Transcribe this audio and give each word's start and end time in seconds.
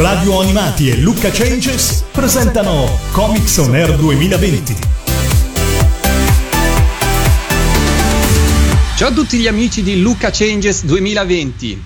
Radio 0.00 0.40
Animati 0.40 0.88
e 0.88 0.96
Luca 0.96 1.28
Changes 1.30 2.06
presentano 2.10 2.98
Comics 3.12 3.58
On 3.58 3.74
Air 3.74 3.96
2020. 3.96 4.76
Ciao 8.96 9.08
a 9.08 9.12
tutti 9.12 9.36
gli 9.36 9.46
amici 9.46 9.82
di 9.82 10.00
Luca 10.00 10.30
Changes 10.30 10.84
2020. 10.86 11.82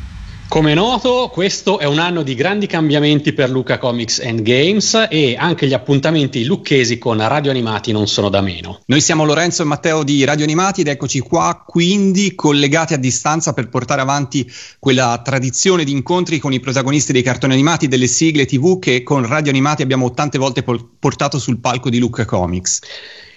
Come 0.55 0.75
noto, 0.75 1.31
questo 1.33 1.81
è 1.81 1.85
un 1.85 1.99
anno 1.99 2.23
di 2.23 2.37
grandi 2.37 2.69
cambiamenti 2.69 3.33
per 3.33 3.51
Luca 3.51 3.77
Comics 3.77 4.21
and 4.21 4.43
Games 4.43 5.09
e 5.11 5.35
anche 5.37 5.67
gli 5.67 5.73
appuntamenti 5.73 6.45
lucchesi 6.45 6.97
con 6.97 7.19
Radio 7.27 7.51
Animati 7.51 7.91
non 7.91 8.07
sono 8.07 8.29
da 8.29 8.41
meno. 8.41 8.81
Noi 8.87 9.01
siamo 9.01 9.25
Lorenzo 9.25 9.63
e 9.63 9.65
Matteo 9.65 10.05
di 10.05 10.23
Radio 10.23 10.45
Animati 10.45 10.83
ed 10.83 10.87
eccoci 10.87 11.19
qua, 11.19 11.65
quindi 11.67 12.37
collegati 12.37 12.95
a 12.95 12.99
distanza 12.99 13.53
per 13.53 13.69
portare 13.69 14.01
avanti 14.01 14.49
quella 14.79 15.21
tradizione 15.25 15.83
di 15.83 15.91
incontri 15.91 16.39
con 16.39 16.53
i 16.53 16.61
protagonisti 16.61 17.11
dei 17.11 17.23
cartoni 17.23 17.55
animati, 17.55 17.89
delle 17.89 18.07
sigle 18.07 18.47
TV 18.47 18.79
che 18.79 19.03
con 19.03 19.27
Radio 19.27 19.51
Animati 19.51 19.83
abbiamo 19.83 20.13
tante 20.13 20.39
volte 20.39 20.63
portato 20.63 21.41
sul 21.41 21.59
palco 21.59 21.91
di 21.91 21.99
Luca 21.99 22.25
Comics. 22.25 22.79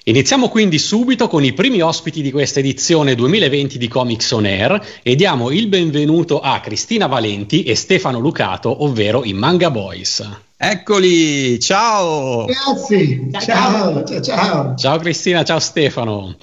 Iniziamo 0.08 0.48
quindi 0.48 0.80
subito 0.80 1.28
con 1.28 1.44
i 1.44 1.52
primi 1.52 1.82
ospiti 1.82 2.22
di 2.22 2.32
questa 2.32 2.60
edizione 2.60 3.14
2020 3.14 3.78
di 3.78 3.90
Comics 3.90 4.32
On 4.32 4.46
Air 4.46 4.82
e 5.04 5.16
diamo 5.16 5.52
il 5.52 5.68
benvenuto 5.68 6.40
a 6.40 6.62
Cristina 6.62 7.08
Valenti 7.08 7.64
e 7.64 7.76
Stefano 7.76 8.18
Lucato, 8.20 8.86
ovvero 8.86 9.26
i 9.26 9.34
Manga 9.34 9.70
Boys. 9.70 10.26
Eccoli, 10.56 11.60
ciao! 11.60 12.46
Grazie, 12.46 13.28
ciao, 13.38 14.06
ciao, 14.06 14.22
ciao. 14.22 14.76
Ciao 14.76 14.98
Cristina, 14.98 15.44
ciao 15.44 15.60
Stefano. 15.60 16.38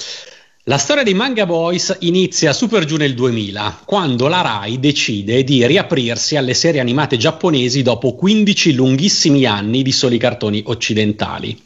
La 0.67 0.79
storia 0.79 1.03
dei 1.03 1.13
Manga 1.13 1.45
Boys 1.45 1.95
inizia 2.01 2.55
super 2.55 2.87
giù 2.87 2.97
nel 2.97 3.13
2000, 3.13 3.81
quando 3.85 4.29
la 4.29 4.41
Rai 4.41 4.81
decide 4.81 5.45
di 5.45 5.67
riaprirsi 5.67 6.37
alle 6.37 6.55
serie 6.55 6.81
animate 6.81 7.19
giapponesi 7.19 7.83
dopo 7.83 8.15
15 8.15 8.73
lunghissimi 8.73 9.45
anni 9.45 9.83
di 9.83 9.93
soli 9.93 10.17
cartoni 10.17 10.62
occidentali. 10.65 11.62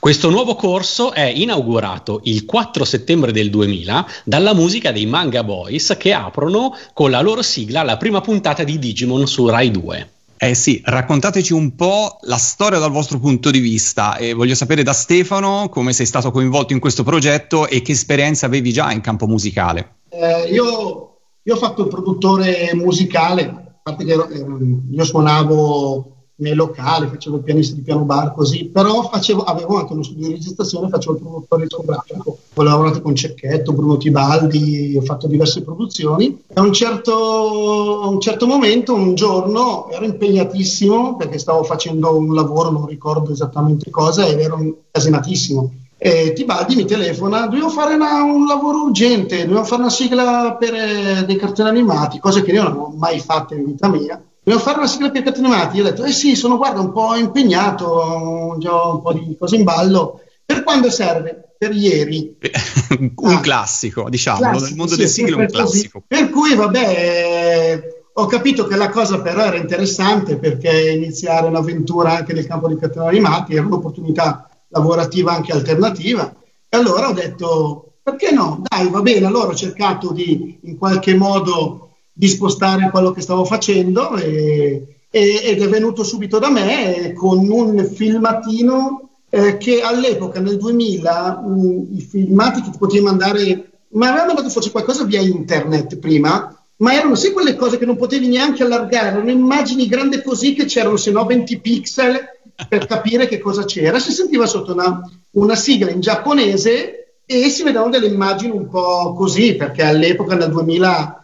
Questo 0.00 0.30
nuovo 0.30 0.56
corso 0.56 1.12
è 1.12 1.26
inaugurato 1.32 2.22
il 2.24 2.44
4 2.44 2.84
settembre 2.84 3.30
del 3.30 3.50
2000 3.50 4.08
dalla 4.24 4.52
musica 4.52 4.90
dei 4.90 5.06
Manga 5.06 5.44
Boys 5.44 5.94
che 5.96 6.12
aprono 6.12 6.76
con 6.92 7.12
la 7.12 7.20
loro 7.20 7.42
sigla 7.42 7.84
la 7.84 7.98
prima 7.98 8.20
puntata 8.20 8.64
di 8.64 8.80
Digimon 8.80 9.28
su 9.28 9.46
Rai 9.46 9.70
2. 9.70 10.10
Eh 10.42 10.54
sì, 10.54 10.80
raccontateci 10.82 11.52
un 11.52 11.74
po' 11.74 12.16
la 12.22 12.38
storia 12.38 12.78
dal 12.78 12.90
vostro 12.90 13.18
punto 13.18 13.50
di 13.50 13.58
vista 13.58 14.16
e 14.16 14.32
voglio 14.32 14.54
sapere 14.54 14.82
da 14.82 14.94
Stefano 14.94 15.68
come 15.68 15.92
sei 15.92 16.06
stato 16.06 16.30
coinvolto 16.30 16.72
in 16.72 16.78
questo 16.78 17.02
progetto 17.02 17.68
e 17.68 17.82
che 17.82 17.92
esperienza 17.92 18.46
avevi 18.46 18.72
già 18.72 18.90
in 18.90 19.02
campo 19.02 19.26
musicale. 19.26 19.96
Eh, 20.08 20.48
io, 20.50 21.18
io, 21.42 21.54
ho 21.54 21.58
fatto 21.58 21.82
il 21.82 21.88
produttore 21.88 22.70
musicale, 22.72 23.42
a 23.44 23.80
parte 23.82 24.02
che 24.06 24.12
ero, 24.12 24.28
io 24.30 25.04
suonavo 25.04 26.19
nei 26.40 26.54
locali, 26.54 27.06
facevo 27.06 27.36
il 27.36 27.42
pianista 27.42 27.74
di 27.74 27.82
piano 27.82 28.02
bar 28.02 28.34
così, 28.34 28.66
però 28.66 29.08
facevo, 29.08 29.42
avevo 29.42 29.78
anche 29.78 29.92
uno 29.92 30.02
studio 30.02 30.26
di 30.26 30.34
registrazione, 30.34 30.88
facevo 30.88 31.14
il 31.14 31.20
produttore 31.20 31.62
discografico. 31.62 32.38
Ho 32.54 32.62
lavorato 32.62 33.00
con 33.02 33.14
Cecchetto, 33.14 33.72
Bruno 33.72 33.96
Tibaldi, 33.96 34.96
ho 34.96 35.02
fatto 35.02 35.26
diverse 35.26 35.62
produzioni. 35.62 36.36
A 36.54 36.62
un 36.62 36.72
certo, 36.72 38.08
un 38.10 38.20
certo 38.20 38.46
momento, 38.46 38.94
un 38.94 39.14
giorno, 39.14 39.88
ero 39.90 40.04
impegnatissimo 40.04 41.16
perché 41.16 41.38
stavo 41.38 41.62
facendo 41.62 42.16
un 42.16 42.34
lavoro, 42.34 42.70
non 42.70 42.86
ricordo 42.86 43.32
esattamente 43.32 43.90
cosa, 43.90 44.26
ed 44.26 44.40
ero 44.40 44.58
casinatissimo. 44.90 45.72
E 46.02 46.32
Tibaldi 46.32 46.76
mi 46.76 46.86
telefona, 46.86 47.42
dobbiamo 47.42 47.68
fare 47.68 47.94
una, 47.94 48.22
un 48.22 48.46
lavoro 48.46 48.84
urgente, 48.84 49.42
dobbiamo 49.42 49.64
fare 49.64 49.82
una 49.82 49.90
sigla 49.90 50.56
per 50.58 50.74
eh, 50.74 51.24
dei 51.26 51.36
cartoni 51.36 51.68
animati, 51.68 52.18
cose 52.18 52.42
che 52.42 52.52
io 52.52 52.62
non 52.62 52.78
ho 52.78 52.94
mai 52.96 53.20
fatto 53.20 53.52
in 53.52 53.66
vita 53.66 53.86
mia 53.86 54.18
Devo 54.42 54.58
fare 54.58 54.78
una 54.78 54.86
sigla 54.86 55.10
per 55.10 55.22
cartoni 55.22 55.46
animati? 55.46 55.76
Io 55.76 55.82
ho 55.82 55.88
detto, 55.88 56.04
eh 56.04 56.12
sì, 56.12 56.34
sono 56.34 56.56
guarda 56.56 56.80
un 56.80 56.92
po' 56.92 57.14
impegnato, 57.14 57.84
ho 57.84 58.58
già 58.58 58.72
un 58.84 59.02
po' 59.02 59.12
di 59.12 59.36
cose 59.38 59.56
in 59.56 59.64
ballo. 59.64 60.22
Per 60.44 60.62
quando 60.62 60.90
serve? 60.90 61.54
Per 61.58 61.74
ieri. 61.74 62.36
un 63.16 63.34
ah, 63.34 63.40
classico, 63.40 64.08
diciamo, 64.08 64.50
nel 64.50 64.74
mondo 64.74 64.94
sì, 64.94 64.98
del 64.98 65.08
sigle 65.08 65.36
è 65.36 65.40
un 65.40 65.46
classico. 65.46 66.02
Così. 66.06 66.22
Per 66.22 66.30
cui, 66.30 66.54
vabbè, 66.54 67.82
ho 68.14 68.26
capito 68.26 68.66
che 68.66 68.76
la 68.76 68.88
cosa 68.88 69.20
però 69.20 69.44
era 69.44 69.56
interessante 69.56 70.36
perché 70.36 70.90
iniziare 70.90 71.46
un'avventura 71.46 72.16
anche 72.16 72.32
nel 72.32 72.46
campo 72.46 72.66
dei 72.66 72.78
cartoni 72.78 73.08
animati 73.08 73.54
era 73.54 73.66
un'opportunità 73.66 74.48
lavorativa 74.68 75.32
anche 75.32 75.52
alternativa. 75.52 76.34
E 76.68 76.76
allora 76.76 77.08
ho 77.08 77.12
detto, 77.12 77.98
perché 78.02 78.30
no? 78.32 78.62
Dai, 78.66 78.88
va 78.88 79.02
bene. 79.02 79.26
Allora 79.26 79.48
ho 79.48 79.54
cercato 79.54 80.12
di 80.12 80.58
in 80.62 80.78
qualche 80.78 81.14
modo 81.14 81.89
di 82.20 82.28
spostare 82.28 82.90
quello 82.90 83.12
che 83.12 83.22
stavo 83.22 83.46
facendo 83.46 84.14
e, 84.16 84.98
e, 85.10 85.40
ed 85.42 85.62
è 85.62 85.68
venuto 85.70 86.04
subito 86.04 86.38
da 86.38 86.50
me 86.50 87.14
con 87.16 87.48
un 87.48 87.82
filmatino 87.86 89.08
eh, 89.30 89.56
che 89.56 89.80
all'epoca, 89.80 90.38
nel 90.38 90.58
2000, 90.58 91.40
mh, 91.40 91.86
i 91.96 92.00
filmati 92.02 92.60
che 92.60 92.72
ti 92.72 92.78
potevi 92.78 93.02
mandare, 93.02 93.70
ma 93.92 94.08
avevano 94.08 94.34
mandato 94.34 94.50
forse 94.50 94.70
qualcosa 94.70 95.04
via 95.04 95.22
internet 95.22 95.96
prima, 95.96 96.54
ma 96.76 96.92
erano 96.92 97.14
sì 97.14 97.32
quelle 97.32 97.56
cose 97.56 97.78
che 97.78 97.86
non 97.86 97.96
potevi 97.96 98.28
neanche 98.28 98.64
allargare, 98.64 99.08
erano 99.08 99.30
immagini 99.30 99.86
grandi 99.86 100.20
così 100.20 100.52
che 100.52 100.66
c'erano 100.66 100.98
se 100.98 101.10
no 101.10 101.24
20 101.24 101.58
pixel 101.58 102.20
per 102.68 102.84
capire 102.84 103.28
che 103.28 103.38
cosa 103.38 103.64
c'era. 103.64 103.98
Si 103.98 104.12
sentiva 104.12 104.44
sotto 104.44 104.74
una, 104.74 105.00
una 105.30 105.54
sigla 105.54 105.90
in 105.90 106.00
giapponese 106.00 107.14
e 107.24 107.48
si 107.48 107.62
vedevano 107.62 107.88
delle 107.88 108.08
immagini 108.08 108.54
un 108.54 108.68
po' 108.68 109.14
così, 109.14 109.54
perché 109.54 109.84
all'epoca 109.84 110.34
nel 110.34 110.50
2000 110.50 111.19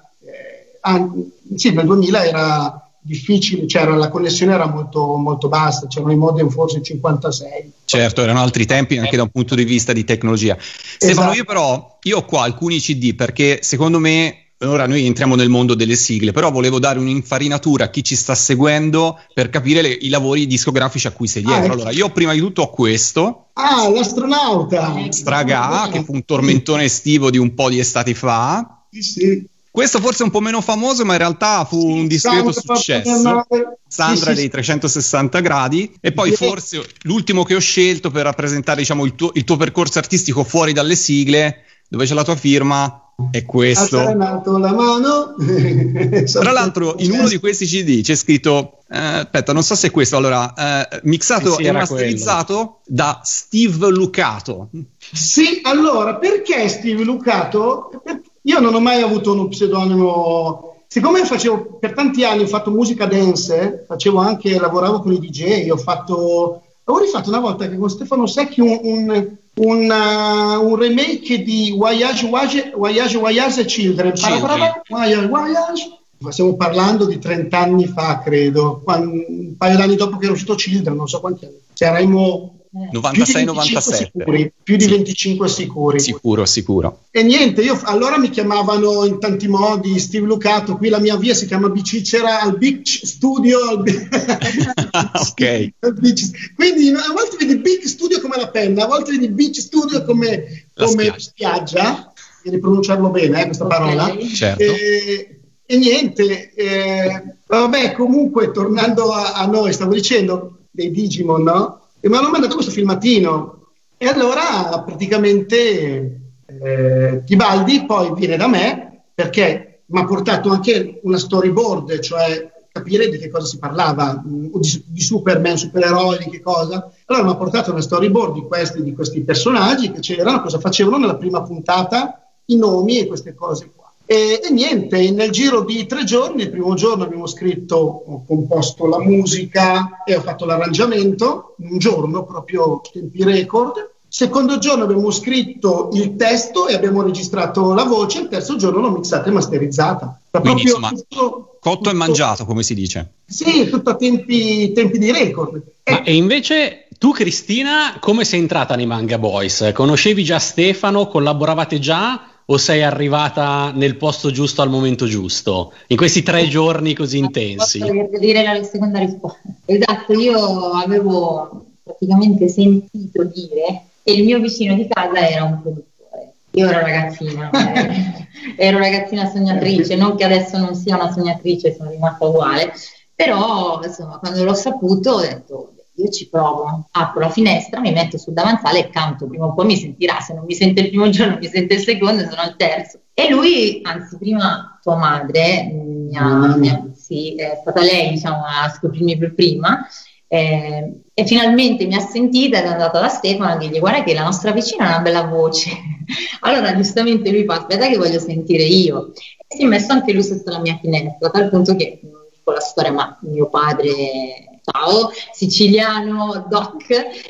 ah, 0.86 1.08
sì, 1.54 1.72
nel 1.72 1.86
2000 1.86 2.24
era 2.24 2.90
difficile, 3.00 3.66
cioè 3.68 3.84
la 3.84 4.08
connessione 4.08 4.52
era 4.52 4.66
molto, 4.66 5.16
molto 5.16 5.48
bassa, 5.48 5.86
c'erano 5.86 6.12
i 6.12 6.16
modem 6.16 6.48
forse 6.48 6.82
56. 6.82 7.72
Certo, 7.84 8.22
erano 8.22 8.40
altri 8.40 8.66
tempi 8.66 8.98
anche 8.98 9.16
da 9.16 9.22
un 9.22 9.30
punto 9.30 9.54
di 9.54 9.64
vista 9.64 9.92
di 9.92 10.04
tecnologia. 10.04 10.56
Stefano, 10.58 11.30
esatto. 11.30 11.36
io 11.36 11.44
però, 11.44 11.98
io 12.02 12.18
ho 12.18 12.24
qua 12.24 12.42
alcuni 12.42 12.80
CD 12.80 13.14
perché 13.14 13.60
secondo 13.62 13.98
me 13.98 14.40
Ora 14.60 14.86
noi 14.86 15.04
entriamo 15.04 15.34
nel 15.34 15.50
mondo 15.50 15.74
delle 15.74 15.96
sigle, 15.96 16.32
però 16.32 16.50
volevo 16.50 16.78
dare 16.78 16.98
un'infarinatura 16.98 17.84
a 17.84 17.90
chi 17.90 18.02
ci 18.02 18.16
sta 18.16 18.34
seguendo 18.34 19.20
per 19.34 19.50
capire 19.50 19.82
le, 19.82 19.88
i 19.88 20.08
lavori 20.08 20.46
discografici 20.46 21.06
a 21.06 21.10
cui 21.10 21.26
sei 21.26 21.42
dietro. 21.42 21.72
Ah, 21.72 21.72
allora, 21.74 21.90
io 21.90 22.08
prima 22.08 22.32
di 22.32 22.38
tutto 22.38 22.62
ho 22.62 22.70
questo. 22.70 23.48
Ah, 23.52 23.90
l'astronauta! 23.90 24.94
Straga, 25.10 25.90
che 25.92 26.02
fu 26.02 26.14
un 26.14 26.24
tormentone 26.24 26.84
estivo 26.84 27.28
di 27.28 27.36
un 27.36 27.52
po' 27.52 27.68
di 27.68 27.78
estati 27.78 28.14
fa. 28.14 28.86
Sì, 28.90 29.02
sì. 29.02 29.46
Questo 29.76 30.00
forse 30.00 30.22
è 30.22 30.24
un 30.24 30.30
po' 30.30 30.40
meno 30.40 30.62
famoso, 30.62 31.04
ma 31.04 31.12
in 31.12 31.18
realtà 31.18 31.66
fu 31.66 31.76
un 31.86 32.06
discreto 32.06 32.50
successo. 32.50 33.44
Sandra 33.86 34.30
sì, 34.30 34.36
dei 34.36 34.48
360 34.48 35.40
gradi. 35.40 35.94
E 36.00 36.12
poi 36.12 36.30
sì. 36.30 36.46
forse 36.46 36.82
l'ultimo 37.02 37.44
che 37.44 37.56
ho 37.56 37.60
scelto 37.60 38.10
per 38.10 38.22
rappresentare 38.22 38.78
diciamo, 38.78 39.04
il, 39.04 39.14
tuo, 39.14 39.32
il 39.34 39.44
tuo 39.44 39.58
percorso 39.58 39.98
artistico 39.98 40.44
fuori 40.44 40.72
dalle 40.72 40.96
sigle, 40.96 41.64
dove 41.90 42.06
c'è 42.06 42.14
la 42.14 42.24
tua 42.24 42.36
firma, 42.36 43.06
è 43.30 43.44
questo. 43.44 43.98
la 43.98 44.72
mano. 44.72 45.34
Tra 46.24 46.52
l'altro, 46.52 46.94
in 47.00 47.10
uno 47.10 47.28
di 47.28 47.38
questi 47.38 47.66
CD 47.66 48.00
c'è 48.00 48.14
scritto: 48.14 48.78
eh, 48.90 48.98
aspetta, 48.98 49.52
non 49.52 49.62
so 49.62 49.74
se 49.74 49.88
è 49.88 49.90
questo. 49.90 50.16
Allora, 50.16 50.54
eh, 50.88 51.00
mixato 51.02 51.50
sì, 51.50 51.62
sì, 51.62 51.68
e 51.68 51.72
masterizzato 51.72 52.80
da 52.86 53.20
Steve 53.24 53.88
Lucato. 53.88 54.70
Sì, 55.12 55.60
allora 55.64 56.16
perché 56.16 56.66
Steve 56.68 57.04
Lucato? 57.04 58.00
Perché 58.02 58.25
io 58.46 58.60
non 58.60 58.74
ho 58.74 58.80
mai 58.80 59.02
avuto 59.02 59.32
uno 59.32 59.48
pseudonimo. 59.48 60.74
Siccome 60.86 61.24
facevo 61.24 61.78
per 61.80 61.94
tanti 61.94 62.24
anni 62.24 62.44
ho 62.44 62.46
fatto 62.46 62.70
musica 62.70 63.06
dance, 63.06 63.84
facevo 63.86 64.18
anche, 64.18 64.58
lavoravo 64.58 65.00
con 65.00 65.12
i 65.12 65.18
DJ, 65.18 65.68
ho 65.70 65.76
fatto. 65.76 66.62
Ho 66.88 66.98
rifatto 66.98 67.28
una 67.30 67.40
volta 67.40 67.68
che 67.68 67.76
con 67.76 67.90
Stefano 67.90 68.26
Secchi 68.28 68.60
un, 68.60 68.78
un, 68.80 69.36
un, 69.54 69.90
uh, 69.90 70.64
un 70.64 70.76
remake 70.76 71.42
di 71.42 71.74
Voyage, 71.76 72.28
Voyage, 72.28 72.72
Voyage, 72.76 73.18
Voyage 73.18 73.64
Children. 73.64 74.12
Children. 74.12 74.82
Voyage, 74.88 75.26
Voyage. 75.26 75.98
Stiamo 76.28 76.54
parlando 76.54 77.04
di 77.04 77.18
30 77.18 77.58
anni 77.58 77.86
fa, 77.86 78.20
credo, 78.20 78.80
quando, 78.84 79.10
un 79.10 79.56
paio 79.56 79.76
d'anni 79.76 79.96
dopo 79.96 80.16
che 80.16 80.26
era 80.26 80.32
uscito 80.32 80.54
Children, 80.54 80.96
non 80.96 81.08
so 81.08 81.18
quanti 81.18 81.46
anni. 81.46 81.58
C'eramo 81.74 82.54
96-97. 82.72 84.50
Più 84.62 84.76
di 84.76 84.84
sì. 84.84 84.90
25 84.90 85.48
sicuri. 85.48 86.00
Sicuro, 86.00 86.44
sicuro. 86.44 87.04
E 87.10 87.22
niente, 87.22 87.62
io 87.62 87.80
allora 87.84 88.18
mi 88.18 88.30
chiamavano 88.30 89.04
in 89.04 89.18
tanti 89.18 89.48
modi 89.48 89.98
Steve 89.98 90.26
Lucato, 90.26 90.76
qui 90.76 90.88
la 90.88 90.98
mia 90.98 91.16
via 91.16 91.34
si 91.34 91.46
chiama 91.46 91.68
Bicicera 91.68 92.40
al 92.40 92.58
Beach 92.58 93.00
Studio. 93.04 93.58
Al 93.68 93.82
ok. 95.30 95.72
Al 95.80 95.94
beach. 95.94 96.54
Quindi 96.54 96.90
a 96.90 97.12
volte 97.12 97.36
vedi 97.38 97.56
Big 97.56 97.82
Studio 97.84 98.20
come 98.20 98.36
la 98.36 98.48
penna, 98.48 98.84
a 98.84 98.88
volte 98.88 99.12
vedi 99.12 99.28
Beach 99.28 99.58
Studio 99.58 100.04
come, 100.04 100.66
come 100.74 100.88
spiaggia. 100.88 101.18
spiaggia. 101.18 102.12
Devi 102.42 102.58
pronunciarlo 102.58 103.10
bene, 103.10 103.42
eh, 103.42 103.44
questa 103.46 103.64
okay. 103.64 103.78
parola. 103.78 104.16
Certo. 104.24 104.62
E, 104.62 105.40
e 105.66 105.76
niente, 105.76 106.52
eh, 106.54 107.22
vabbè, 107.46 107.92
comunque 107.92 108.52
tornando 108.52 109.12
a, 109.12 109.32
a 109.32 109.46
noi, 109.46 109.72
stavo 109.72 109.94
dicendo 109.94 110.58
dei 110.70 110.90
Digimon, 110.92 111.42
no? 111.42 111.85
E 112.06 112.08
mi 112.08 112.16
hanno 112.16 112.30
mandato 112.30 112.54
questo 112.54 112.70
filmatino. 112.70 113.70
E 113.98 114.06
allora 114.06 114.80
praticamente 114.84 116.20
eh, 116.46 117.22
Tibaldi 117.24 117.84
poi 117.84 118.14
viene 118.14 118.36
da 118.36 118.46
me 118.46 119.06
perché 119.12 119.82
mi 119.86 120.00
ha 120.00 120.04
portato 120.04 120.50
anche 120.50 121.00
una 121.02 121.18
storyboard, 121.18 121.98
cioè 121.98 122.52
capire 122.70 123.08
di 123.08 123.18
che 123.18 123.28
cosa 123.28 123.46
si 123.46 123.58
parlava, 123.58 124.22
mh, 124.24 124.60
di, 124.60 124.84
di, 124.86 125.00
Superman, 125.00 125.56
supereroi, 125.56 126.18
di 126.18 126.30
che 126.30 126.40
cosa. 126.40 126.88
Allora 127.06 127.24
mi 127.24 127.30
ha 127.32 127.36
portato 127.36 127.72
una 127.72 127.80
storyboard 127.80 128.34
di 128.34 128.42
questi, 128.42 128.84
di 128.84 128.92
questi 128.94 129.22
personaggi 129.22 129.90
che 129.90 129.98
c'erano, 129.98 130.42
cosa 130.42 130.60
facevano 130.60 130.98
nella 130.98 131.16
prima 131.16 131.42
puntata, 131.42 132.30
i 132.46 132.56
nomi 132.56 133.00
e 133.00 133.06
queste 133.08 133.34
cose 133.34 133.72
qua. 133.74 133.85
E, 134.08 134.40
e, 134.40 134.50
niente, 134.52 135.10
nel 135.10 135.30
giro 135.30 135.62
di 135.62 135.84
tre 135.86 136.04
giorni, 136.04 136.42
il 136.42 136.50
primo 136.50 136.74
giorno 136.74 137.02
abbiamo 137.02 137.26
scritto, 137.26 137.74
ho 138.06 138.24
composto 138.24 138.86
la 138.86 139.00
musica 139.00 140.04
e 140.04 140.14
ho 140.14 140.20
fatto 140.20 140.44
l'arrangiamento, 140.44 141.56
un 141.58 141.76
giorno 141.78 142.24
proprio 142.24 142.80
tempi 142.92 143.24
record. 143.24 143.94
Secondo 144.08 144.58
giorno 144.58 144.84
abbiamo 144.84 145.10
scritto 145.10 145.90
il 145.92 146.14
testo 146.14 146.68
e 146.68 146.74
abbiamo 146.74 147.02
registrato 147.02 147.74
la 147.74 147.82
voce, 147.82 148.20
il 148.20 148.28
terzo 148.28 148.54
giorno 148.54 148.80
l'ho 148.80 148.92
mixata 148.92 149.28
e 149.28 149.32
masterizzata. 149.32 150.20
Quindi, 150.30 150.62
insomma, 150.62 150.90
tutto, 150.90 151.56
cotto 151.60 151.76
tutto, 151.76 151.90
e 151.90 151.94
mangiato, 151.94 152.44
come 152.46 152.62
si 152.62 152.74
dice. 152.74 153.14
Sì, 153.26 153.68
tutto 153.68 153.90
a 153.90 153.96
tempi, 153.96 154.72
tempi 154.72 154.98
di 154.98 155.10
record. 155.10 155.60
Ma 155.90 156.02
e 156.04 156.14
invece 156.14 156.86
tu, 156.96 157.10
Cristina, 157.10 157.96
come 158.00 158.24
sei 158.24 158.38
entrata 158.38 158.76
nei 158.76 158.86
Manga 158.86 159.18
Boys? 159.18 159.72
Conoscevi 159.74 160.22
già 160.22 160.38
Stefano? 160.38 161.08
Collaboravate 161.08 161.80
già? 161.80 162.30
O 162.48 162.56
sei 162.58 162.82
arrivata 162.82 163.72
nel 163.74 163.96
posto 163.96 164.30
giusto 164.30 164.62
al 164.62 164.70
momento 164.70 165.06
giusto 165.06 165.72
in 165.88 165.96
questi 165.96 166.22
tre 166.22 166.46
giorni 166.46 166.94
così 166.94 167.18
intensi? 167.18 167.78
Posso 167.80 168.18
dire 168.18 168.42
la 168.42 168.62
seconda 168.62 168.98
risposta. 168.98 169.40
Esatto, 169.64 170.12
io 170.12 170.70
avevo 170.72 171.64
praticamente 171.82 172.48
sentito 172.48 173.24
dire 173.24 173.86
che 174.02 174.12
il 174.12 174.24
mio 174.24 174.38
vicino 174.38 174.74
di 174.74 174.86
casa 174.88 175.28
era 175.28 175.44
un 175.44 175.60
produttore. 175.60 176.34
Io 176.52 176.68
ero 176.68 176.80
ragazzina, 176.80 177.50
ero 178.56 178.78
ragazzina 178.78 179.28
sognatrice, 179.28 179.96
non 179.96 180.16
che 180.16 180.24
adesso 180.24 180.56
non 180.58 180.74
sia 180.74 180.94
una 180.94 181.12
sognatrice, 181.12 181.74
sono 181.74 181.90
rimasta 181.90 182.26
uguale, 182.26 182.72
però 183.14 183.80
insomma 183.82 184.18
quando 184.18 184.44
l'ho 184.44 184.54
saputo 184.54 185.10
ho 185.10 185.20
detto 185.20 185.72
io 185.96 186.08
ci 186.10 186.28
provo, 186.28 186.86
apro 186.90 187.20
la 187.20 187.30
finestra, 187.30 187.80
mi 187.80 187.92
metto 187.92 188.18
sul 188.18 188.34
davanzale 188.34 188.80
e 188.80 188.90
canto, 188.90 189.26
prima 189.26 189.46
o 189.46 189.54
poi 189.54 189.66
mi 189.66 189.76
sentirà, 189.76 190.20
se 190.20 190.34
non 190.34 190.44
mi 190.44 190.54
sente 190.54 190.82
il 190.82 190.88
primo 190.88 191.08
giorno 191.08 191.38
mi 191.38 191.46
sente 191.46 191.74
il 191.74 191.80
secondo, 191.80 192.22
sono 192.22 192.40
al 192.40 192.56
terzo. 192.56 193.00
E 193.14 193.30
lui, 193.30 193.80
anzi 193.82 194.18
prima 194.18 194.78
tua 194.82 194.96
madre, 194.96 195.70
mi 195.72 196.16
ha, 196.16 196.24
mm. 196.24 196.58
mi 196.58 196.68
ha, 196.68 196.84
sì, 196.94 197.34
è 197.34 197.58
stata 197.60 197.80
lei 197.80 198.10
diciamo, 198.10 198.44
a 198.44 198.68
scoprirmi 198.68 199.16
per 199.16 199.34
prima, 199.34 199.86
eh, 200.28 201.00
e 201.14 201.24
finalmente 201.24 201.86
mi 201.86 201.94
ha 201.94 202.00
sentita 202.00 202.58
ed 202.58 202.64
è 202.64 202.68
andata 202.68 203.00
da 203.00 203.08
Stefano 203.08 203.52
a 203.52 203.56
dirgli 203.56 203.78
guarda 203.78 204.02
che 204.02 204.12
la 204.12 204.24
nostra 204.24 204.50
vicina 204.50 204.84
ha 204.84 204.88
una 204.96 205.00
bella 205.00 205.22
voce. 205.22 205.70
allora 206.40 206.74
giustamente 206.74 207.30
lui 207.30 207.44
fa 207.44 207.54
aspetta 207.54 207.88
che 207.88 207.96
voglio 207.96 208.18
sentire 208.18 208.64
io. 208.64 209.12
E 209.46 209.56
si 209.56 209.62
è 209.62 209.66
messo 209.66 209.92
anche 209.92 210.12
lui 210.12 210.22
sotto 210.22 210.50
la 210.50 210.58
mia 210.58 210.78
finestra, 210.80 211.28
a 211.28 211.30
tal 211.30 211.48
punto 211.48 211.74
che, 211.74 212.00
non 212.02 212.26
dico 212.30 212.50
la 212.50 212.60
storia, 212.60 212.92
ma 212.92 213.16
mio 213.22 213.48
padre 213.48 214.55
ciao, 214.70 215.12
siciliano, 215.32 216.46
doc, 216.48 216.86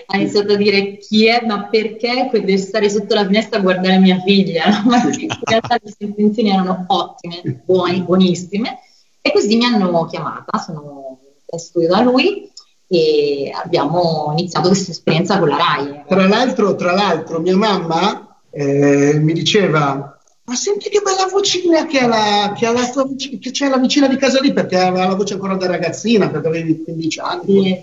ha 0.07 0.17
iniziato 0.17 0.55
a 0.55 0.57
dire 0.57 0.97
chi 0.97 1.27
è, 1.27 1.45
ma 1.45 1.65
perché 1.69 2.31
deve 2.33 2.57
stare 2.57 2.89
sotto 2.89 3.15
la 3.15 3.27
finestra 3.27 3.59
a 3.59 3.63
guardare 3.63 3.99
mia 3.99 4.21
figlia? 4.21 4.69
No? 4.69 4.83
Ma 4.91 5.03
in 5.05 5.29
realtà 5.45 5.79
le 5.83 5.95
sue 5.95 6.07
intenzioni 6.07 6.51
erano 6.51 6.85
ottime, 6.89 7.63
buone, 7.65 8.01
buonissime. 8.01 8.79
E 9.21 9.33
così 9.33 9.57
mi 9.57 9.65
hanno 9.65 10.07
chiamata, 10.07 10.59
sono 10.59 11.19
in 11.49 11.59
studio 11.59 11.89
da 11.89 12.01
lui 12.01 12.51
e 12.89 13.53
abbiamo 13.55 14.33
iniziato 14.37 14.69
questa 14.69 14.93
esperienza 14.93 15.39
con 15.39 15.49
la 15.49 15.57
RAI. 15.57 16.05
Tra 16.07 16.27
l'altro, 16.27 16.75
tra 16.77 16.93
l'altro 16.93 17.41
mia 17.41 17.57
mamma 17.57 18.39
eh, 18.51 19.19
mi 19.19 19.33
diceva 19.33 20.16
ma 20.47 20.55
senti 20.55 20.89
che 20.89 21.01
bella 21.01 21.27
vocina 21.31 21.87
che 21.87 21.99
ha, 21.99 22.07
la, 22.07 22.55
che 22.57 22.67
ha 22.67 22.73
la 22.73 22.89
tua 22.89 23.05
che 23.17 23.51
c'è 23.51 23.69
la 23.69 23.79
vicina 23.79 24.07
di 24.07 24.17
casa 24.17 24.41
lì 24.41 24.53
perché 24.53 24.79
aveva 24.79 25.09
la 25.09 25.15
voce 25.17 25.35
ancora 25.35 25.57
da 25.57 25.67
ragazzina 25.67 26.31
perché 26.31 26.47
avevi 26.47 26.85
15 26.85 27.19
anni. 27.21 27.45
Sì. 27.45 27.83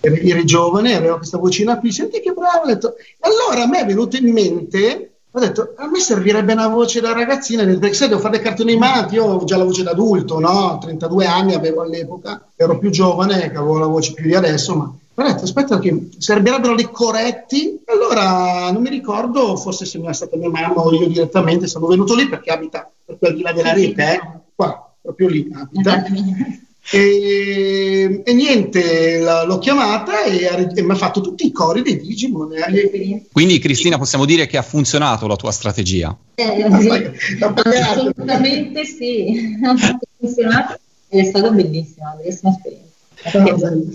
eri, 0.00 0.30
eri, 0.30 0.44
giovane 0.44 0.94
aveva 0.94 1.16
questa 1.16 1.38
vocina 1.38 1.78
qui. 1.78 1.90
Senti 1.90 2.20
che 2.20 2.32
bravo 2.32 2.62
ho 2.62 2.66
detto 2.66 2.94
allora 3.20 3.64
a 3.64 3.66
me 3.66 3.80
è 3.80 3.86
venuto 3.86 4.16
in 4.16 4.30
mente 4.30 5.14
ho 5.28 5.40
detto 5.40 5.74
a 5.76 5.88
me 5.88 5.98
servirebbe 5.98 6.52
una 6.52 6.68
voce 6.68 7.00
da 7.00 7.12
ragazzina 7.12 7.64
perché 7.64 7.94
se 7.94 8.06
devo 8.06 8.20
fare 8.20 8.36
dei 8.36 8.46
cartoni 8.46 8.70
animati 8.70 9.16
io 9.16 9.24
ho 9.24 9.44
già 9.44 9.56
la 9.56 9.64
voce 9.64 9.82
da 9.82 9.90
adulto 9.90 10.38
no? 10.38 10.78
32 10.80 11.26
anni 11.26 11.54
avevo 11.54 11.82
all'epoca 11.82 12.46
ero 12.54 12.78
più 12.78 12.90
giovane 12.90 13.46
avevo 13.46 13.78
la 13.78 13.86
voce 13.86 14.12
più 14.12 14.26
di 14.26 14.34
adesso 14.36 14.76
ma 14.76 14.94
Guardate, 15.14 15.44
aspetta 15.44 15.78
che 15.78 16.08
servirebbero 16.18 16.74
dei 16.74 16.90
corretti. 16.90 17.80
Allora, 17.86 18.70
non 18.72 18.82
mi 18.82 18.90
ricordo, 18.90 19.56
forse 19.56 19.84
se 19.84 19.98
mi 19.98 20.08
è 20.08 20.12
stata 20.12 20.36
mia 20.36 20.50
mamma 20.50 20.80
o 20.80 20.92
io 20.92 21.06
direttamente, 21.06 21.68
sono 21.68 21.86
venuto 21.86 22.16
lì 22.16 22.28
perché 22.28 22.50
abita 22.50 22.90
proprio 23.04 23.30
al 23.30 23.36
di 23.36 23.42
là 23.42 23.52
della 23.52 23.72
rete, 23.72 24.12
eh? 24.12 24.20
qua, 24.54 24.92
proprio 25.00 25.28
lì 25.28 25.48
abita. 25.52 26.04
E, 26.90 28.20
e, 28.22 28.32
niente, 28.34 29.18
la, 29.18 29.44
l'ho 29.44 29.58
chiamata 29.58 30.24
e, 30.24 30.68
e 30.74 30.82
mi 30.82 30.90
ha 30.90 30.94
fatto 30.94 31.22
tutti 31.22 31.46
i 31.46 31.50
cori 31.50 31.80
dei 31.80 31.98
Digimon. 31.98 32.52
Eh. 32.52 33.24
Quindi 33.32 33.58
Cristina 33.58 33.96
possiamo 33.96 34.26
dire 34.26 34.46
che 34.46 34.58
ha 34.58 34.62
funzionato 34.62 35.26
la 35.26 35.36
tua 35.36 35.50
strategia? 35.50 36.14
Eh, 36.34 36.66
sì. 36.78 37.42
Assolutamente 37.42 38.84
sì, 38.84 39.58
ha 39.64 39.74
funzionato 40.18 40.78
ed 41.08 41.20
è 41.20 41.24
stata 41.24 41.50
bellissima, 41.50 42.14
bellissima 42.18 42.50
esperienza 42.50 42.83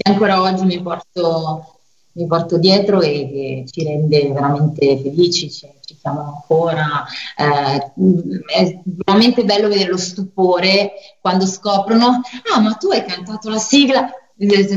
ancora 0.04 0.42
oggi 0.42 0.66
mi 0.66 0.82
porto, 0.82 1.76
mi 2.14 2.26
porto 2.28 2.58
dietro 2.58 3.02
e 3.02 3.30
che 3.32 3.66
ci 3.72 3.84
rende 3.84 4.32
veramente 4.32 5.00
felici, 5.02 5.52
ci, 5.52 5.68
ci 5.84 5.98
chiamano 6.00 6.34
ancora. 6.36 7.06
Eh, 7.38 7.92
è 8.54 8.80
veramente 8.84 9.44
bello 9.44 9.68
vedere 9.68 9.90
lo 9.90 9.98
stupore 9.98 10.92
quando 11.22 11.46
scoprono, 11.46 12.22
ah 12.54 12.60
ma 12.60 12.74
tu 12.74 12.90
hai 12.90 13.06
cantato 13.06 13.50
la 13.50 13.60
sigla, 13.60 14.10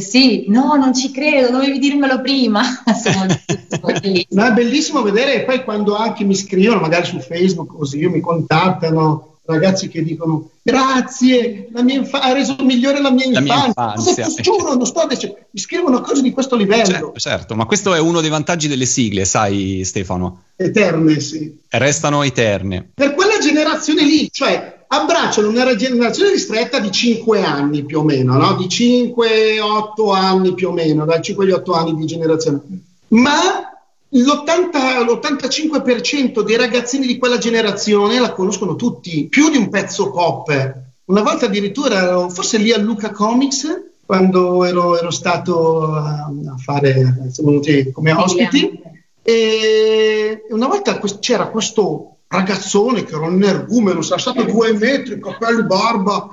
sì, 0.00 0.46
no, 0.48 0.74
non 0.74 0.92
ci 0.92 1.12
credo, 1.12 1.50
dovevi 1.50 1.78
dirmelo 1.78 2.20
prima. 2.20 2.62
no, 4.30 4.44
è 4.44 4.52
bellissimo 4.52 5.02
vedere 5.02 5.44
poi 5.44 5.62
quando 5.62 5.94
anche 5.94 6.24
mi 6.24 6.34
scrivono, 6.34 6.80
magari 6.80 7.06
su 7.06 7.20
Facebook 7.20 7.76
così, 7.76 8.06
mi 8.08 8.20
contattano 8.20 9.31
ragazzi 9.44 9.88
che 9.88 10.02
dicono 10.02 10.50
grazie, 10.62 11.68
infa- 11.74 12.20
ha 12.20 12.32
reso 12.32 12.56
migliore 12.60 13.00
la 13.00 13.10
mia 13.10 13.30
la 13.30 13.40
infanzia. 13.66 14.26
Mia 14.26 14.40
giuro, 14.40 14.74
non 14.74 14.86
sto 14.86 15.06
dicendo, 15.08 15.36
mi 15.50 15.60
scrivono 15.60 16.00
cose 16.00 16.22
di 16.22 16.30
questo 16.30 16.56
livello. 16.56 16.84
Certo, 16.84 17.12
certo, 17.16 17.54
ma 17.54 17.66
questo 17.66 17.94
è 17.94 17.98
uno 17.98 18.20
dei 18.20 18.30
vantaggi 18.30 18.68
delle 18.68 18.86
sigle, 18.86 19.24
sai 19.24 19.82
Stefano? 19.84 20.44
Eterne, 20.56 21.20
sì. 21.20 21.58
Restano 21.68 22.22
eterne. 22.22 22.90
Per 22.94 23.14
quella 23.14 23.38
generazione 23.38 24.04
lì, 24.04 24.30
cioè 24.30 24.80
abbracciano 24.86 25.48
una 25.48 25.74
generazione 25.74 26.32
ristretta 26.32 26.78
di 26.78 26.90
5 26.90 27.42
anni 27.42 27.84
più 27.84 28.00
o 28.00 28.04
meno, 28.04 28.36
no? 28.36 28.54
di 28.54 28.66
5-8 28.66 30.14
anni 30.14 30.54
più 30.54 30.68
o 30.68 30.72
meno, 30.72 31.04
dai 31.04 31.22
5 31.22 31.44
agli 31.44 31.52
8 31.52 31.72
anni 31.72 31.94
di 31.96 32.04
generazione. 32.04 32.60
Ma 33.08 33.32
l'80, 33.32 33.71
l'85% 34.14 36.42
dei 36.42 36.56
ragazzini 36.56 37.06
di 37.06 37.16
quella 37.18 37.38
generazione 37.38 38.20
la 38.20 38.32
conoscono 38.32 38.76
tutti, 38.76 39.26
più 39.28 39.50
di 39.50 39.56
un 39.56 39.68
pezzo 39.68 40.10
pop. 40.10 40.80
Una 41.04 41.22
volta 41.22 41.46
addirittura 41.46 42.28
forse 42.28 42.58
lì 42.58 42.72
a 42.72 42.78
Luca 42.78 43.10
Comics, 43.10 43.90
quando 44.04 44.64
ero, 44.64 44.98
ero 44.98 45.10
stato 45.10 45.92
a, 45.92 46.24
a 46.24 46.56
fare, 46.58 47.28
siamo 47.30 47.50
venuti 47.50 47.90
come 47.90 48.12
ospiti, 48.12 48.80
e 49.22 50.44
una 50.50 50.66
volta 50.66 50.98
c'era 51.20 51.48
questo 51.48 52.18
ragazzone 52.28 53.04
che 53.04 53.14
era 53.14 53.26
un 53.26 53.34
energumeno, 53.34 54.02
sarà 54.02 54.20
stato 54.20 54.44
due 54.44 54.72
metri, 54.72 55.20
capelli, 55.20 55.64
barba, 55.64 56.28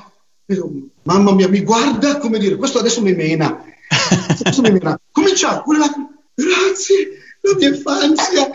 mamma 1.04 1.34
mia, 1.34 1.48
mi 1.48 1.62
guarda 1.62 2.18
come 2.18 2.40
dire, 2.40 2.56
questo 2.56 2.80
adesso 2.80 3.02
mi 3.02 3.14
mena. 3.14 3.64
Adesso 4.40 4.62
mi 4.62 4.72
mena. 4.72 5.00
Comincia 5.12 5.62
quella, 5.62 5.88
grazie, 6.34 7.19
la 7.50 7.58
mia 7.58 7.70
infanzia, 7.70 8.52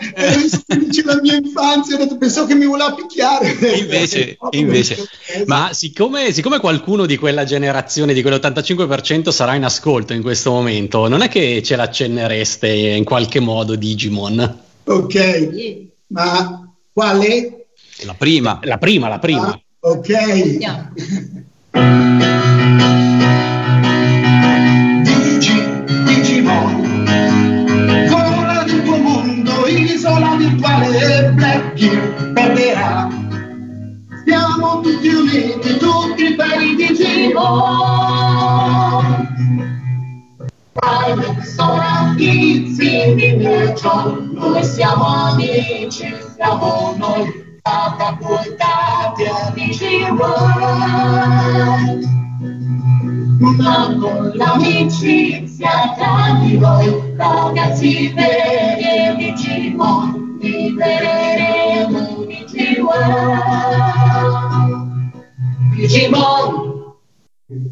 dice 0.77 1.03
la 1.03 1.19
mia 1.21 1.35
infanzia, 1.35 1.97
pensavo 2.17 2.47
che 2.47 2.55
mi 2.55 2.65
voleva 2.65 2.93
picchiare. 2.93 3.57
Invece, 3.77 4.37
invece. 4.51 5.07
ma 5.45 5.69
siccome, 5.73 6.31
siccome, 6.31 6.59
qualcuno 6.59 7.05
di 7.05 7.17
quella 7.17 7.43
generazione, 7.43 8.13
di 8.13 8.21
quell'85% 8.21 9.29
sarà 9.29 9.55
in 9.55 9.63
ascolto 9.63 10.13
in 10.13 10.21
questo 10.21 10.51
momento, 10.51 11.07
non 11.07 11.21
è 11.21 11.29
che 11.29 11.61
ce 11.63 11.75
l'accennereste 11.75 12.67
in 12.67 13.03
qualche 13.03 13.39
modo 13.39 13.75
Digimon? 13.75 14.59
Ok, 14.85 15.87
ma 16.07 16.73
quale? 16.93 17.65
La 18.03 18.13
prima. 18.13 18.59
La 18.63 18.77
prima, 18.77 19.07
la 19.07 19.19
prima. 19.19 19.47
Ah, 19.47 19.59
ok. 19.79 20.07
virtuale 21.75 23.03
perderà. 32.35 33.07
Siamo 34.25 34.81
tutti 34.81 35.07
uniti, 35.07 35.77
tutti 35.77 36.35
per 36.35 36.61
i 36.61 36.75
Digimon. 36.75 38.03
Sono 41.55 41.81
amici 41.81 43.13
di 43.15 43.35
Virtual, 43.37 44.29
noi 44.33 44.63
siamo 44.63 45.05
amici, 45.05 46.13
siamo 46.35 46.93
noi, 46.97 47.59
catapultati 47.61 49.23
a 49.23 49.51
Digimon. 49.53 50.83
con 53.99 54.31
l'amicizia 54.33 55.93
tra 55.97 56.37
di 56.41 56.57
voi, 56.57 57.13
ragazzi 57.15 58.11
veri 58.13 58.83
e 58.83 59.15
Digimon, 59.17 60.37
libereremo 60.39 61.34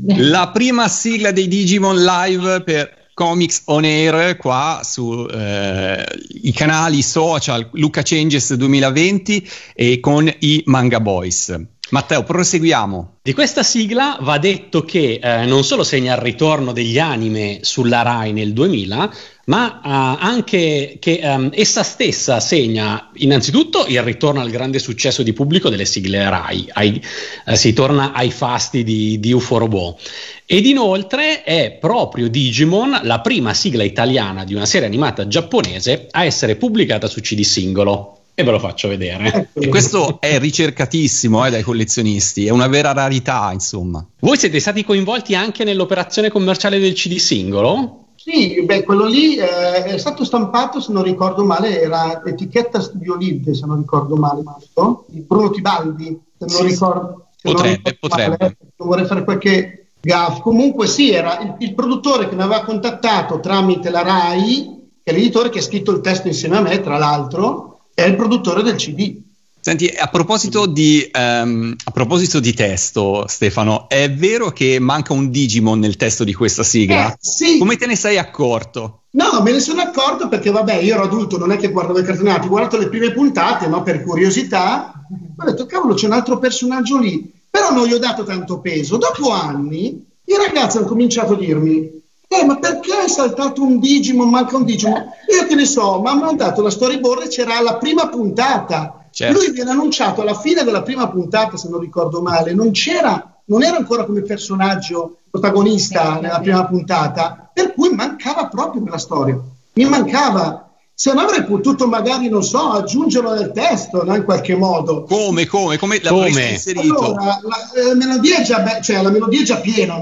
La 0.05 0.51
prima 0.51 0.87
sigla 0.87 1.31
dei 1.31 1.47
Digimon 1.47 2.03
Live 2.03 2.61
per 2.61 3.09
Comics 3.13 3.63
On 3.65 3.83
Air 3.83 4.37
qua 4.37 4.81
sui 4.83 5.25
eh, 5.31 6.51
canali 6.53 7.01
social 7.01 7.69
Luca 7.73 8.01
Changes 8.03 8.53
2020 8.53 9.49
e 9.75 9.99
con 9.99 10.31
i 10.39 10.63
Manga 10.65 10.99
Boys. 10.99 11.72
Matteo, 11.93 12.23
proseguiamo. 12.23 13.17
Di 13.21 13.33
questa 13.33 13.61
sigla 13.61 14.17
va 14.19 14.39
detto 14.39 14.83
che 14.83 15.19
eh, 15.21 15.45
non 15.45 15.63
solo 15.63 15.83
segna 15.83 16.15
il 16.15 16.21
ritorno 16.21 16.71
degli 16.71 16.97
anime 16.97 17.59
sulla 17.61 18.01
Rai 18.01 18.33
nel 18.33 18.51
2000, 18.51 19.13
ma 19.45 19.79
uh, 19.83 20.17
anche 20.19 20.97
che 20.99 21.19
um, 21.21 21.51
essa 21.53 21.83
stessa 21.83 22.39
segna 22.39 23.11
innanzitutto 23.17 23.85
il 23.85 24.01
ritorno 24.01 24.41
al 24.41 24.49
grande 24.49 24.79
successo 24.79 25.21
di 25.21 25.33
pubblico 25.33 25.69
delle 25.69 25.85
sigle 25.85 26.27
Rai, 26.27 26.67
ai, 26.73 26.99
uh, 27.45 27.53
si 27.53 27.73
torna 27.73 28.11
ai 28.11 28.31
fasti 28.31 28.83
di, 28.83 29.19
di 29.19 29.31
UFO 29.31 29.59
Robot. 29.59 30.01
Ed 30.47 30.65
inoltre 30.65 31.43
è 31.43 31.77
proprio 31.79 32.27
Digimon 32.27 33.01
la 33.03 33.21
prima 33.21 33.53
sigla 33.53 33.83
italiana 33.83 34.43
di 34.45 34.55
una 34.55 34.65
serie 34.65 34.87
animata 34.87 35.27
giapponese 35.27 36.07
a 36.09 36.25
essere 36.25 36.55
pubblicata 36.55 37.05
su 37.05 37.21
CD 37.21 37.41
singolo. 37.41 38.17
E 38.35 38.43
ve 38.43 38.51
lo 38.51 38.59
faccio 38.59 38.87
vedere. 38.87 39.49
E 39.53 39.67
questo 39.67 40.17
è 40.19 40.39
ricercatissimo 40.39 41.45
eh, 41.45 41.51
dai 41.51 41.61
collezionisti, 41.61 42.47
è 42.47 42.49
una 42.49 42.67
vera 42.67 42.91
rarità, 42.91 43.51
insomma. 43.51 44.03
Voi 44.21 44.37
siete 44.37 44.59
stati 44.59 44.83
coinvolti 44.83 45.35
anche 45.35 45.63
nell'operazione 45.63 46.29
commerciale 46.29 46.79
del 46.79 46.93
CD 46.93 47.17
singolo? 47.17 48.07
Sì, 48.15 48.63
beh, 48.63 48.83
quello 48.83 49.05
lì 49.05 49.35
eh, 49.35 49.83
è 49.83 49.97
stato 49.97 50.23
stampato, 50.23 50.79
se 50.79 50.93
non 50.93 51.03
ricordo 51.03 51.43
male, 51.43 51.81
era 51.81 52.23
etichetta 52.25 52.79
Studio 52.79 53.15
Lid, 53.15 53.51
se 53.51 53.65
non 53.65 53.77
ricordo 53.77 54.15
male, 54.15 54.41
giusto? 54.57 55.05
Di 55.09 55.19
Bruno 55.19 55.51
Tibaldi, 55.51 56.05
se 56.37 56.45
non 56.45 56.49
sì, 56.49 56.63
ricordo. 56.63 57.27
Se 57.35 57.51
potrebbe, 57.51 57.81
non 57.83 57.97
potrebbe. 57.99 58.37
Male, 58.39 58.57
non 58.77 58.87
vorrei 58.87 59.05
fare 59.05 59.23
qualche 59.25 59.87
gaff. 59.99 60.39
Comunque 60.39 60.87
sì, 60.87 61.11
era 61.11 61.39
il, 61.39 61.55
il, 61.59 61.73
produttore 61.75 62.29
che 62.29 62.35
mi 62.35 62.41
aveva 62.41 62.63
contattato 62.63 63.39
tramite 63.41 63.89
la 63.89 64.01
RAI, 64.01 64.91
che 65.03 65.11
è 65.11 65.13
l'editore 65.13 65.49
che 65.49 65.59
ha 65.59 65.63
scritto 65.63 65.91
il 65.91 66.01
testo 66.01 66.27
insieme 66.27 66.57
a 66.57 66.61
me, 66.61 66.79
tra 66.79 66.97
l'altro, 66.97 67.72
è 67.93 68.03
il 68.03 68.15
produttore 68.15 68.63
del 68.63 68.75
CD. 68.75 69.21
Senti, 69.59 69.87
a 69.87 70.07
proposito, 70.07 70.65
di, 70.65 71.09
um, 71.17 71.73
a 71.81 71.91
proposito 71.91 72.41
di 72.41 72.53
testo, 72.53 73.25
Stefano, 73.29 73.87
è 73.87 74.11
vero 74.11 74.51
che 74.51 74.77
manca 74.79 75.13
un 75.13 75.29
Digimon 75.31 75.79
nel 75.79 75.95
testo 75.95 76.25
di 76.25 76.33
questa 76.33 76.63
sigla? 76.63 77.13
Eh, 77.13 77.17
sì. 77.21 77.59
Come 77.59 77.77
te 77.77 77.85
ne 77.85 77.95
sei 77.95 78.17
accorto? 78.17 79.03
No, 79.11 79.41
me 79.41 79.53
ne 79.53 79.61
sono 79.61 79.79
accorto 79.79 80.27
perché, 80.27 80.51
vabbè, 80.51 80.79
io 80.79 80.95
ero 80.95 81.03
adulto, 81.03 81.37
non 81.37 81.53
è 81.53 81.57
che 81.57 81.71
guardavo 81.71 81.99
i 81.99 82.03
cartonati, 82.03 82.47
ho 82.47 82.49
guardato 82.49 82.77
le 82.77 82.89
prime 82.89 83.13
puntate, 83.13 83.67
no, 83.67 83.83
per 83.83 84.03
curiosità, 84.03 84.91
ho 85.37 85.45
detto, 85.45 85.65
cavolo, 85.65 85.93
c'è 85.93 86.07
un 86.07 86.13
altro 86.13 86.39
personaggio 86.39 86.99
lì, 86.99 87.31
però 87.49 87.71
non 87.71 87.87
gli 87.87 87.93
ho 87.93 87.99
dato 87.99 88.25
tanto 88.25 88.59
peso. 88.59 88.97
Dopo 88.97 89.29
anni, 89.29 90.03
i 90.25 90.35
ragazzi 90.35 90.75
hanno 90.75 90.87
cominciato 90.87 91.35
a 91.35 91.37
dirmi, 91.37 92.02
eh, 92.39 92.45
ma 92.45 92.57
perché 92.57 93.03
è 93.05 93.07
saltato 93.07 93.61
un 93.61 93.79
Digimon, 93.79 94.29
manca 94.29 94.57
un 94.57 94.63
Digimon? 94.63 95.05
Io 95.33 95.45
che 95.47 95.55
ne 95.55 95.65
so, 95.65 96.01
ma 96.01 96.11
hanno 96.11 96.25
mandato 96.25 96.61
la 96.61 96.69
storyboard 96.69 97.23
e 97.23 97.27
c'era 97.27 97.61
la 97.61 97.77
prima 97.77 98.07
puntata. 98.07 99.05
Certo. 99.11 99.37
Lui 99.37 99.51
viene 99.51 99.71
annunciato 99.71 100.21
alla 100.21 100.33
fine 100.33 100.63
della 100.63 100.81
prima 100.81 101.07
puntata, 101.07 101.55
se 101.55 101.69
non 101.69 101.79
ricordo 101.79 102.21
male, 102.21 102.53
non 102.53 102.71
c'era, 102.71 103.41
non 103.45 103.63
era 103.63 103.77
ancora 103.77 104.05
come 104.05 104.21
personaggio 104.21 105.17
protagonista 105.29 106.19
nella 106.19 106.39
prima 106.39 106.65
puntata, 106.65 107.49
per 107.53 107.73
cui 107.73 107.93
mancava 107.93 108.47
proprio 108.47 108.81
nella 108.81 108.97
storia. 108.97 109.39
Mi 109.73 109.85
mancava. 109.85 110.69
Se 110.95 111.11
non 111.11 111.23
avrei 111.23 111.43
potuto 111.43 111.87
magari, 111.87 112.29
non 112.29 112.43
so, 112.43 112.69
aggiungerlo 112.69 113.33
nel 113.33 113.51
testo, 113.51 114.03
no? 114.03 114.15
in 114.15 114.23
qualche 114.23 114.55
modo. 114.55 115.03
Come, 115.03 115.47
come, 115.47 115.77
come 115.77 115.99
l'avresti 116.01 116.51
inserito? 116.51 116.97
Allora, 116.97 117.23
la, 117.23 117.39
la, 117.41 117.87
la, 117.87 117.95
melodia 117.95 118.37
è 118.37 118.43
già, 118.43 118.59
be- 118.59 118.79
cioè, 118.81 119.01
la 119.01 119.09
melodia 119.09 119.41
è 119.41 119.43
già 119.43 119.57
piena, 119.57 119.99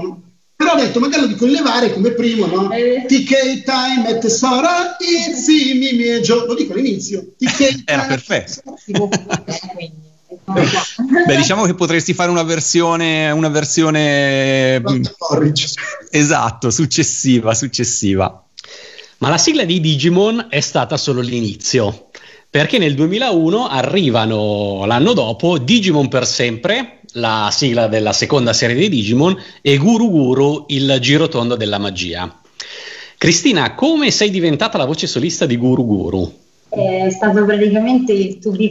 però 0.62 0.74
ho 0.74 0.76
detto, 0.76 1.00
magari 1.00 1.22
lo 1.22 1.28
dico 1.28 1.44
in 1.46 1.52
levare 1.52 1.92
come 1.92 2.12
primo, 2.12 2.46
no? 2.46 2.70
Eh. 2.70 3.04
TK 3.06 3.64
time 3.64 4.08
e 4.08 4.18
tesora, 4.18 4.96
izzi 5.00 5.74
mi 5.74 5.92
mieggio. 5.92 6.46
Lo 6.46 6.54
dico 6.54 6.72
all'inizio. 6.72 7.32
TK 7.36 7.82
Era 7.90 8.04
perfetto. 8.04 8.62
Beh, 10.44 11.36
diciamo 11.36 11.64
che 11.64 11.74
potresti 11.74 12.14
fare 12.14 12.30
una 12.30 12.42
versione, 12.42 13.30
una 13.30 13.48
versione 13.48 14.82
esatto, 16.10 16.70
successiva, 16.70 17.54
successiva. 17.54 18.44
Ma 19.18 19.28
la 19.28 19.38
sigla 19.38 19.64
di 19.64 19.78
Digimon 19.80 20.46
è 20.48 20.60
stata 20.60 20.96
solo 20.96 21.20
l'inizio, 21.20 22.08
perché 22.52 22.76
nel 22.76 22.94
2001 22.94 23.66
arrivano 23.66 24.84
l'anno 24.84 25.14
dopo 25.14 25.56
Digimon 25.56 26.08
per 26.08 26.26
sempre, 26.26 26.98
la 27.12 27.48
sigla 27.50 27.86
della 27.86 28.12
seconda 28.12 28.52
serie 28.52 28.76
di 28.76 28.90
Digimon, 28.90 29.34
e 29.62 29.78
Guru 29.78 30.10
Guru, 30.10 30.64
il 30.66 30.98
girotondo 31.00 31.56
della 31.56 31.78
magia. 31.78 32.30
Cristina, 33.16 33.74
come 33.74 34.10
sei 34.10 34.28
diventata 34.28 34.76
la 34.76 34.84
voce 34.84 35.06
solista 35.06 35.46
di 35.46 35.56
Guru 35.56 35.86
Guru? 35.86 36.32
È 36.68 37.08
stato 37.08 37.42
praticamente 37.42 38.12
il 38.12 38.38
to 38.38 38.50
be 38.50 38.70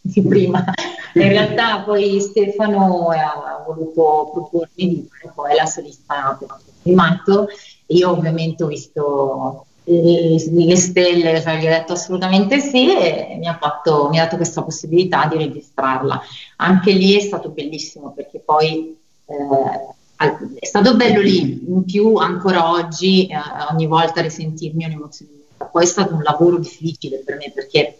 di 0.00 0.22
prima. 0.22 0.64
In 1.12 1.28
realtà 1.28 1.80
poi 1.80 2.18
Stefano 2.18 3.08
ha 3.08 3.62
voluto 3.66 4.30
propormi 4.32 4.88
di 4.88 5.06
fare 5.06 5.32
poi 5.34 5.54
la 5.54 5.66
solista 5.66 6.34
per 6.40 6.48
primato. 6.80 7.48
Io 7.88 8.08
ovviamente 8.08 8.64
ho 8.64 8.68
visto 8.68 9.66
le 9.84 10.76
stelle, 10.76 11.40
cioè 11.40 11.58
gli 11.58 11.66
ho 11.66 11.70
detto 11.70 11.94
assolutamente 11.94 12.60
sì 12.60 12.94
e 12.96 13.36
mi 13.38 13.48
ha, 13.48 13.58
fatto, 13.60 14.08
mi 14.10 14.18
ha 14.18 14.24
dato 14.24 14.36
questa 14.36 14.62
possibilità 14.62 15.26
di 15.26 15.38
registrarla. 15.38 16.20
Anche 16.56 16.92
lì 16.92 17.16
è 17.16 17.20
stato 17.20 17.48
bellissimo 17.48 18.12
perché 18.12 18.38
poi 18.38 18.96
eh, 19.26 20.34
è 20.60 20.66
stato 20.66 20.94
bello 20.94 21.20
lì, 21.20 21.64
in 21.66 21.84
più 21.84 22.14
ancora 22.16 22.70
oggi 22.70 23.26
eh, 23.26 23.36
ogni 23.70 23.86
volta 23.86 24.20
risentirmi 24.20 24.84
un'emozione. 24.84 25.30
Poi 25.70 25.82
è 25.82 25.86
stato 25.86 26.14
un 26.14 26.22
lavoro 26.22 26.58
difficile 26.58 27.18
per 27.18 27.36
me 27.36 27.50
perché 27.52 27.98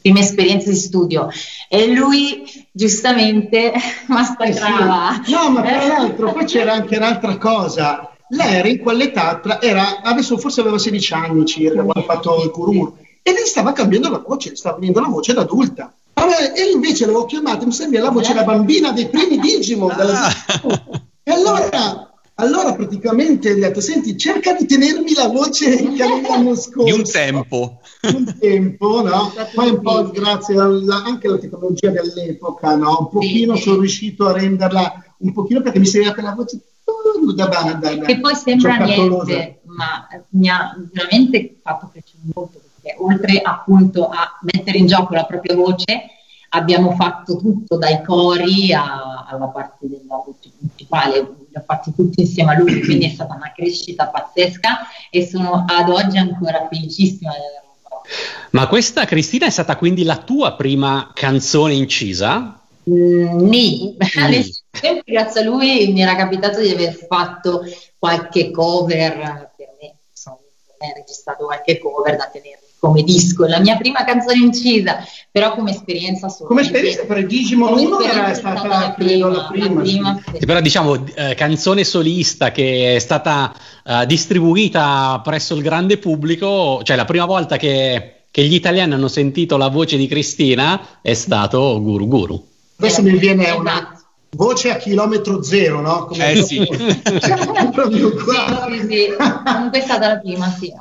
prima 0.00 0.20
esperienza 0.20 0.70
di 0.70 0.76
studio 0.76 1.28
e 1.68 1.86
lui 1.88 2.44
giustamente 2.70 3.72
massacrava. 4.06 5.20
Eh 5.20 5.24
sì. 5.24 5.32
No, 5.32 5.50
ma 5.50 5.62
tra 5.62 5.86
l'altro 5.86 6.32
poi 6.32 6.44
c'era 6.44 6.72
anche 6.74 6.96
un'altra 6.96 7.36
cosa 7.38 8.15
lei 8.28 8.54
era 8.54 8.68
in 8.68 8.78
quell'età, 8.78 9.40
era, 9.60 10.02
adesso 10.02 10.36
forse 10.38 10.60
aveva 10.60 10.78
16 10.78 11.12
anni 11.14 11.44
circa 11.46 11.82
quando 11.82 12.00
ha 12.00 12.02
fatto 12.02 12.42
il 12.42 12.50
curumuro, 12.50 12.96
e 13.22 13.32
lei 13.32 13.46
stava 13.46 13.72
cambiando 13.72 14.10
la 14.10 14.22
voce, 14.26 14.56
stava 14.56 14.78
venendo 14.78 15.00
la 15.00 15.08
voce 15.08 15.32
da 15.32 15.42
adulta. 15.42 15.92
Vabbè, 16.14 16.52
e 16.56 16.70
invece 16.70 17.04
l'avevo 17.06 17.26
chiamata, 17.26 17.66
mi 17.66 17.72
sembra 17.72 18.00
la 18.00 18.10
voce 18.10 18.32
da 18.32 18.42
bambina 18.42 18.92
dei 18.92 19.08
primi 19.08 19.38
Digimon. 19.38 19.94
Della... 19.96 20.28
E 21.28 21.32
allora, 21.32 22.14
allora 22.34 22.72
praticamente 22.74 23.52
gli 23.52 23.58
ho 23.58 23.66
detto, 23.66 23.80
senti, 23.80 24.16
cerca 24.16 24.52
di 24.52 24.64
tenermi 24.64 25.12
la 25.12 25.26
voce 25.26 25.74
che 25.74 26.02
avevo 26.04 26.28
l'anno 26.28 26.54
scorso. 26.56 26.84
Di 26.84 26.92
un 26.92 27.02
tempo. 27.02 27.80
Un 28.02 28.36
tempo, 28.38 29.02
no? 29.02 29.32
Poi 29.52 29.70
un 29.70 29.80
po' 29.80 30.08
grazie 30.12 30.56
alla, 30.56 31.02
anche 31.02 31.26
alla 31.26 31.38
tecnologia 31.38 31.90
dell'epoca, 31.90 32.76
no? 32.76 32.96
Un 33.00 33.08
pochino 33.08 33.56
sono 33.56 33.80
riuscito 33.80 34.28
a 34.28 34.32
renderla 34.34 35.04
un 35.18 35.32
pochino 35.32 35.62
perché 35.62 35.80
mi 35.80 35.86
serviva 35.86 36.12
quella 36.12 36.32
voce 36.32 36.60
da 37.34 37.48
banda. 37.48 37.96
Che 37.98 38.20
poi 38.20 38.34
sembra 38.34 38.76
niente, 38.76 39.60
ma 39.64 40.06
mi 40.30 40.48
ha 40.48 40.74
veramente 40.92 41.58
fatto 41.62 41.88
crescere 41.92 42.22
molto 42.34 42.60
perché 42.86 42.96
oltre 42.98 43.40
appunto 43.40 44.08
a 44.08 44.38
mettere 44.42 44.78
in 44.78 44.86
gioco 44.86 45.14
la 45.14 45.24
propria 45.24 45.56
voce, 45.56 46.10
abbiamo 46.50 46.92
fatto 46.92 47.36
tutto 47.36 47.76
dai 47.76 48.02
cori 48.04 48.72
a, 48.72 49.26
alla 49.28 49.46
parte 49.46 49.88
della 49.88 50.22
voce 50.24 50.50
principale, 50.56 51.18
li 51.18 51.56
ho 51.56 51.62
fatti 51.66 51.92
tutti 51.94 52.20
insieme 52.20 52.54
a 52.54 52.58
lui, 52.58 52.80
quindi 52.84 53.06
è 53.06 53.10
stata 53.10 53.34
una 53.34 53.52
crescita 53.54 54.06
pazzesca 54.06 54.78
e 55.10 55.26
sono 55.26 55.64
ad 55.66 55.88
oggi 55.88 56.18
ancora 56.18 56.66
felicissima 56.70 57.32
di 57.32 57.38
averlo 57.38 57.74
fatto. 57.82 58.02
Ma 58.50 58.68
questa 58.68 59.04
Cristina 59.04 59.46
è 59.46 59.50
stata 59.50 59.76
quindi 59.76 60.04
la 60.04 60.18
tua 60.18 60.54
prima 60.54 61.10
canzone 61.12 61.74
incisa? 61.74 62.60
Mm, 62.88 63.48
nì, 63.48 63.96
mm. 63.98 64.98
grazie 65.04 65.40
a 65.40 65.44
lui 65.44 65.92
mi 65.92 66.02
era 66.02 66.14
capitato 66.14 66.60
di 66.60 66.70
aver 66.70 66.94
fatto 66.94 67.62
qualche 67.98 68.50
cover 68.50 69.52
per 69.56 69.74
me, 69.80 69.96
insomma, 70.10 70.38
registrato 70.94 71.44
qualche 71.46 71.78
cover 71.78 72.16
da 72.16 72.28
tenere 72.32 72.60
come 72.78 73.02
disco, 73.02 73.46
la 73.46 73.58
mia 73.58 73.76
prima 73.76 74.04
canzone 74.04 74.38
incisa, 74.38 74.98
però 75.30 75.54
come 75.54 75.70
esperienza 75.72 76.28
solo. 76.28 76.48
Come 76.48 76.60
esperienza 76.60 77.04
per 77.04 77.26
Digimon 77.26 77.78
1 77.78 78.00
era 78.00 78.34
stata 78.34 78.66
la 78.66 78.94
prima. 78.96 79.28
La 79.28 79.46
prima, 79.50 79.80
prima 79.80 80.22
sì. 80.24 80.38
Sì, 80.38 80.46
però 80.46 80.60
diciamo 80.60 81.04
eh, 81.14 81.34
canzone 81.34 81.84
solista 81.84 82.52
che 82.52 82.96
è 82.96 82.98
stata 82.98 83.52
eh, 83.84 84.06
distribuita 84.06 85.20
presso 85.24 85.54
il 85.54 85.62
grande 85.62 85.98
pubblico, 85.98 86.80
cioè 86.82 86.96
la 86.96 87.04
prima 87.04 87.24
volta 87.24 87.56
che, 87.56 88.24
che 88.30 88.44
gli 88.44 88.54
italiani 88.54 88.92
hanno 88.92 89.08
sentito 89.08 89.56
la 89.56 89.68
voce 89.68 89.96
di 89.96 90.06
Cristina 90.06 91.00
è 91.00 91.14
stato 91.14 91.80
Guru 91.82 92.06
Guru. 92.06 92.48
Adesso 92.78 93.02
mi 93.02 93.16
viene 93.18 93.50
una, 93.50 93.96
voce 94.36 94.70
a 94.70 94.76
chilometro 94.76 95.42
zero, 95.42 95.80
no? 95.80 96.06
Come 96.06 96.32
eh 96.32 96.42
sì. 96.42 96.64
proprio 97.72 98.12
qua. 98.14 98.68
Sì, 98.70 98.78
sì, 98.78 98.86
sì. 98.88 99.14
Comunque 99.44 99.78
è 99.78 99.82
stata 99.82 100.08
la 100.08 100.18
prima, 100.18 100.50
sì. 100.50 100.72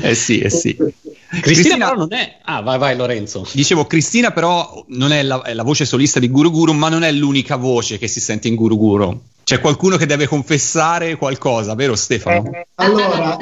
Eh 0.00 0.14
sì, 0.14 0.38
eh 0.38 0.48
sì. 0.48 0.74
Cristina, 0.74 1.40
Cristina 1.40 1.88
però 1.88 1.98
non 1.98 2.12
è... 2.12 2.38
Ah, 2.44 2.60
vai, 2.62 2.78
vai 2.78 2.96
Lorenzo. 2.96 3.46
Dicevo, 3.52 3.86
Cristina 3.86 4.30
però 4.30 4.84
non 4.88 5.12
è 5.12 5.22
la, 5.22 5.42
è 5.42 5.52
la, 5.52 5.62
voce 5.62 5.84
solista 5.84 6.18
di 6.18 6.30
Guru 6.30 6.50
Guru, 6.50 6.72
ma 6.72 6.88
non 6.88 7.02
è 7.02 7.12
l'unica 7.12 7.56
voce 7.56 7.98
che 7.98 8.08
si 8.08 8.20
sente 8.20 8.48
in 8.48 8.54
Guru 8.54 8.76
Guru. 8.76 9.20
C'è 9.44 9.60
qualcuno 9.60 9.96
che 9.96 10.06
deve 10.06 10.26
confessare 10.26 11.16
qualcosa, 11.16 11.74
vero 11.74 11.96
Stefano? 11.96 12.50
Eh, 12.52 12.68
allora, 12.76 13.36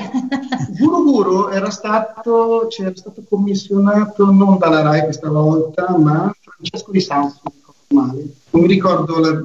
Guru 0.78 1.04
Guru 1.04 1.48
era 1.50 1.70
stato, 1.70 2.68
cioè, 2.68 2.86
era 2.86 2.96
stato 2.96 3.22
commissionato 3.28 4.30
non 4.32 4.56
dalla 4.58 4.80
RAI 4.80 5.02
questa 5.02 5.28
volta, 5.28 5.96
ma 5.98 6.34
Francesco 6.60 6.90
Di 6.90 7.00
Sanso. 7.00 7.40
Non 7.88 8.62
mi 8.62 8.66
ricordo 8.66 9.18
il 9.18 9.42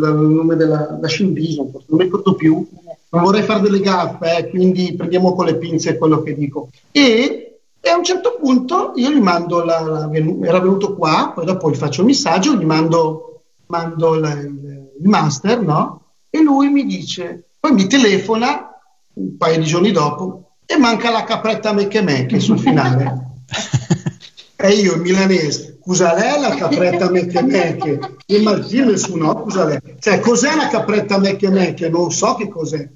nome 0.00 0.56
della 0.56 0.98
la 1.00 1.08
Vision, 1.08 1.70
non 1.70 1.98
mi 1.98 2.04
ricordo 2.04 2.34
più. 2.34 2.66
Non 3.10 3.22
vorrei 3.22 3.42
fare 3.42 3.60
delle 3.60 3.80
gaffe, 3.80 4.36
eh, 4.36 4.48
quindi 4.50 4.94
prendiamo 4.94 5.34
con 5.34 5.46
le 5.46 5.56
pinze 5.56 5.96
quello 5.96 6.22
che 6.22 6.34
dico. 6.34 6.70
E, 6.90 7.60
e, 7.80 7.88
a 7.88 7.96
un 7.96 8.04
certo 8.04 8.36
punto 8.40 8.92
io 8.96 9.10
gli 9.10 9.20
mando, 9.20 9.64
la, 9.64 9.80
la, 9.80 10.10
era 10.12 10.60
venuto 10.60 10.94
qua, 10.94 11.32
poi 11.34 11.46
dopo 11.46 11.70
gli 11.70 11.76
faccio 11.76 12.00
il 12.00 12.08
messaggio, 12.08 12.54
gli 12.54 12.64
mando, 12.64 13.42
mando 13.66 14.14
la, 14.14 14.32
il, 14.32 14.90
il 15.00 15.08
master, 15.08 15.62
no? 15.62 16.02
E 16.28 16.42
lui 16.42 16.68
mi 16.68 16.84
dice, 16.84 17.44
poi 17.60 17.72
mi 17.72 17.86
telefona 17.86 18.68
un 19.14 19.36
paio 19.36 19.58
di 19.58 19.64
giorni 19.64 19.90
dopo 19.90 20.56
e 20.66 20.76
manca 20.76 21.10
la 21.10 21.24
capretta 21.24 21.72
mecche 21.72 22.02
mecche 22.02 22.40
sul 22.40 22.58
finale. 22.58 23.26
e 24.60 24.70
io 24.70 24.96
milanese, 24.96 25.78
lei 25.84 26.40
la 26.40 26.54
capretta 26.56 27.08
mecche 27.10 27.42
mecche? 27.42 28.16
Immagino 28.26 28.96
su 28.96 29.14
no, 29.14 29.46
lei. 29.46 29.78
Cioè, 30.00 30.18
cos'è 30.18 30.56
la 30.56 30.66
capretta 30.66 31.16
mecche 31.18 31.48
mecche? 31.48 31.88
Non 31.88 32.10
so 32.10 32.34
che 32.34 32.48
cos'è. 32.48 32.88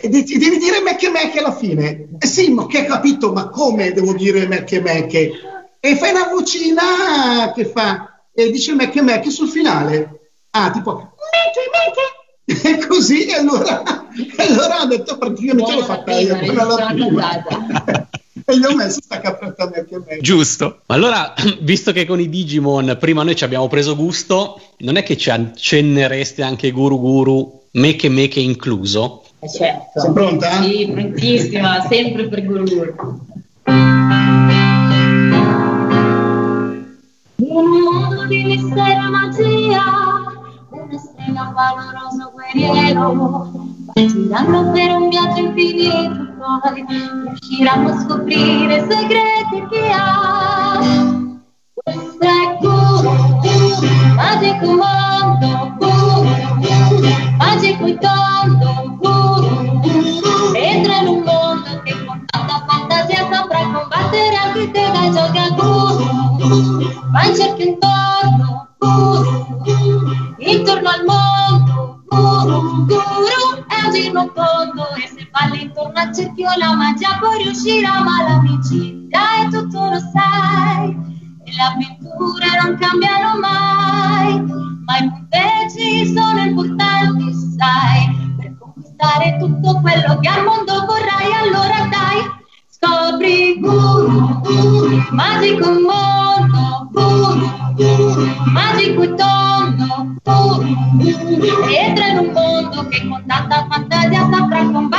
E 0.00 0.08
devi 0.08 0.58
dire 0.58 0.80
mecche 0.80 1.10
mecche 1.10 1.40
alla 1.40 1.54
fine. 1.54 2.08
Eh 2.18 2.26
sì, 2.26 2.50
ma 2.50 2.66
che 2.66 2.78
ha 2.78 2.84
capito, 2.84 3.32
ma 3.32 3.50
come 3.50 3.92
devo 3.92 4.14
dire 4.14 4.46
mecche 4.46 4.80
mecche? 4.80 5.30
E 5.78 5.96
fai 5.96 6.10
una 6.10 6.28
vocina 6.32 7.52
che 7.54 7.66
fa, 7.66 8.22
e 8.32 8.50
dice 8.50 8.72
mecche 8.74 9.02
mecche 9.02 9.28
sul 9.28 9.48
finale. 9.48 10.20
Ah, 10.52 10.70
tipo, 10.70 11.12
mecche 11.34 11.68
mecche 12.48 12.66
e 12.66 12.86
così, 12.86 13.26
e 13.26 13.34
allora, 13.34 13.82
allora 14.38 14.80
ho 14.80 14.86
detto 14.86 15.18
praticamente 15.18 15.74
l'ho 15.74 15.84
fatta 15.84 16.18
io, 16.18 16.38
e 18.44 18.58
gli 18.58 18.64
ho 18.64 18.74
messo 18.74 19.00
sta 19.02 19.20
capretta 19.20 19.64
anche 19.64 19.94
a 19.94 20.02
me. 20.04 20.18
Giusto. 20.20 20.80
Ma 20.86 20.94
allora, 20.94 21.34
visto 21.60 21.92
che 21.92 22.06
con 22.06 22.20
i 22.20 22.28
Digimon 22.28 22.96
prima 22.98 23.22
noi 23.22 23.36
ci 23.36 23.44
abbiamo 23.44 23.68
preso 23.68 23.96
gusto, 23.96 24.60
non 24.78 24.96
è 24.96 25.02
che 25.02 25.16
ci 25.16 25.30
accennereste 25.30 26.42
anche 26.42 26.70
Guru 26.70 26.98
Guru, 26.98 27.62
Meke 27.72 28.08
Meke 28.08 28.40
incluso? 28.40 29.24
Eh 29.40 29.48
certo. 29.48 30.00
Sei 30.00 30.12
pronta? 30.12 30.62
Sì, 30.62 30.90
prontissima, 30.92 31.86
sempre 31.88 32.28
per 32.28 32.44
Guru 32.44 32.64
Guru. 32.64 32.94
Un 37.36 37.64
mondo 37.82 38.26
di 38.26 38.44
mistero 38.44 39.06
e 39.06 39.08
magia 39.08 40.10
un 41.30 41.52
valoroso 41.54 42.32
guerriero 42.32 43.69
partiranno 43.92 44.70
per 44.72 44.90
un 44.92 45.08
viaggio 45.08 45.40
infinito 45.40 46.28
poi 46.40 46.84
riusciranno 46.86 47.88
a 47.90 48.00
scoprire 48.00 48.86
segreti 48.88 49.66
che 49.70 49.79
riuscirà 77.42 78.02
ma 78.02 78.22
l'amicizia 78.22 79.20
è 79.42 79.48
tutto 79.50 79.78
lo 79.78 79.98
sai. 80.12 81.08
E 81.44 81.52
le 81.52 81.62
avventure 81.62 82.46
non 82.62 82.78
cambiano 82.78 83.38
mai 83.38 84.40
ma 84.84 84.98
i 84.98 85.08
punteggi 85.08 86.12
sono 86.12 86.40
importanti 86.40 87.32
sai. 87.56 88.34
Per 88.36 88.56
conquistare 88.58 89.36
tutto 89.38 89.80
quello 89.80 90.18
che 90.20 90.28
al 90.28 90.44
mondo 90.44 90.84
vorrai 90.86 91.32
allora 91.42 91.88
dai 91.88 92.38
Scopri 92.66 93.60
Guru, 93.60 94.40
Guru, 94.40 95.04
magico 95.10 95.70
mondo, 95.70 96.88
Guru, 96.92 97.74
Guru, 97.74 98.34
magico 98.46 99.02
e 99.02 99.14
tondo, 99.14 100.16
Guru, 100.22 100.74
Guru, 100.96 101.66
entra 101.68 102.06
in 102.06 102.18
un 102.18 102.32
mondo 102.32 102.88
che 102.88 103.06
con 103.06 103.22
tanta 103.26 103.66
fantasia 103.70 104.28
saprà 104.32 104.64
combattere 104.64 104.89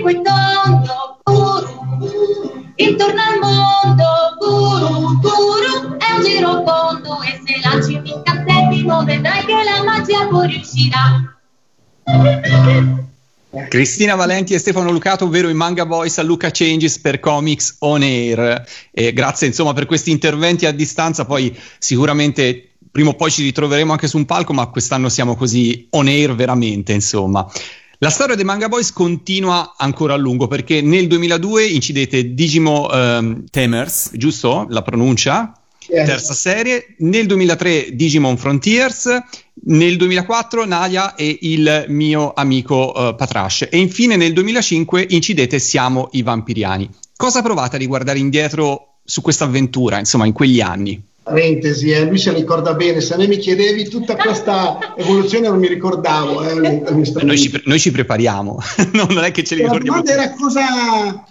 magico 0.00 0.08
e 0.08 0.20
tondo, 0.22 1.18
Guru, 1.22 2.72
intorno 2.76 3.20
al 3.20 3.38
mondo, 3.38 4.04
Guru, 4.38 5.20
Guru, 5.20 5.96
è 5.98 6.12
un 6.16 6.24
giro 6.24 6.64
fondo 6.64 7.20
e 7.22 7.40
se 7.44 7.60
lanci 7.62 7.94
un 7.94 8.06
incantesimo 8.06 9.04
vedrai 9.04 9.44
che 9.44 9.52
la 9.52 9.82
magia 9.84 10.26
poi 10.26 10.48
riuscirà. 10.48 11.34
Cristina 13.68 14.14
Valenti 14.14 14.54
e 14.54 14.58
Stefano 14.58 14.90
Lucato, 14.90 15.24
ovvero 15.24 15.48
i 15.48 15.54
Manga 15.54 15.84
Boys 15.84 16.18
a 16.18 16.22
Luca 16.22 16.50
Changes 16.50 16.98
per 16.98 17.20
Comics 17.20 17.76
On 17.80 18.02
Air. 18.02 18.64
E 18.90 19.12
grazie 19.12 19.48
insomma 19.48 19.72
per 19.72 19.86
questi 19.86 20.10
interventi 20.10 20.66
a 20.66 20.72
distanza, 20.72 21.24
poi 21.24 21.56
sicuramente 21.78 22.70
prima 22.90 23.10
o 23.10 23.14
poi 23.14 23.30
ci 23.30 23.42
ritroveremo 23.42 23.92
anche 23.92 24.08
su 24.08 24.16
un 24.16 24.24
palco, 24.24 24.52
ma 24.52 24.66
quest'anno 24.66 25.08
siamo 25.08 25.36
così 25.36 25.86
on 25.90 26.06
air 26.06 26.34
veramente, 26.34 26.92
insomma. 26.92 27.48
La 28.02 28.08
storia 28.08 28.34
dei 28.34 28.46
Manga 28.46 28.70
Boys 28.70 28.94
continua 28.94 29.74
ancora 29.76 30.14
a 30.14 30.16
lungo 30.16 30.46
perché 30.46 30.80
nel 30.80 31.06
2002 31.06 31.66
incidete 31.66 32.32
Digimo 32.32 32.88
um, 32.90 33.44
Temers, 33.50 34.12
giusto 34.14 34.64
la 34.70 34.80
pronuncia? 34.80 35.52
Yes. 35.86 36.06
Terza 36.06 36.32
serie, 36.32 36.94
nel 37.00 37.26
2003 37.26 37.90
Digimon 37.92 38.38
Frontiers, 38.38 39.06
nel 39.64 39.98
2004 39.98 40.64
Nadia 40.64 41.14
e 41.14 41.40
il 41.42 41.84
mio 41.88 42.32
amico 42.32 42.90
uh, 42.96 43.14
Patrash 43.14 43.66
e 43.70 43.76
infine 43.76 44.16
nel 44.16 44.32
2005 44.32 45.04
incidete 45.10 45.58
Siamo 45.58 46.08
i 46.12 46.22
vampiriani. 46.22 46.88
Cosa 47.14 47.42
provate 47.42 47.76
a 47.76 47.78
riguardare 47.78 48.18
indietro 48.18 49.00
su 49.04 49.20
questa 49.20 49.44
avventura, 49.44 49.98
insomma, 49.98 50.24
in 50.24 50.32
quegli 50.32 50.62
anni? 50.62 51.09
Parentesi, 51.30 51.90
eh, 51.90 52.04
lui 52.04 52.18
si 52.18 52.30
ricorda 52.30 52.74
bene, 52.74 53.00
se 53.00 53.14
a 53.14 53.16
me 53.16 53.28
mi 53.28 53.38
chiedevi 53.38 53.88
tutta 53.88 54.16
questa 54.16 54.94
evoluzione 54.96 55.48
non 55.48 55.60
mi 55.60 55.68
ricordavo. 55.68 56.42
Eh, 56.42 56.82
noi, 57.22 57.38
ci, 57.38 57.62
noi, 57.64 57.78
ci, 57.78 57.92
prepariamo, 57.92 58.58
non 58.92 59.18
è 59.22 59.30
che 59.30 59.44
ce 59.44 59.54
li 59.54 59.62
ricordiamo. 59.62 60.02
La 60.02 60.12
era 60.12 60.30
cosa... 60.32 61.24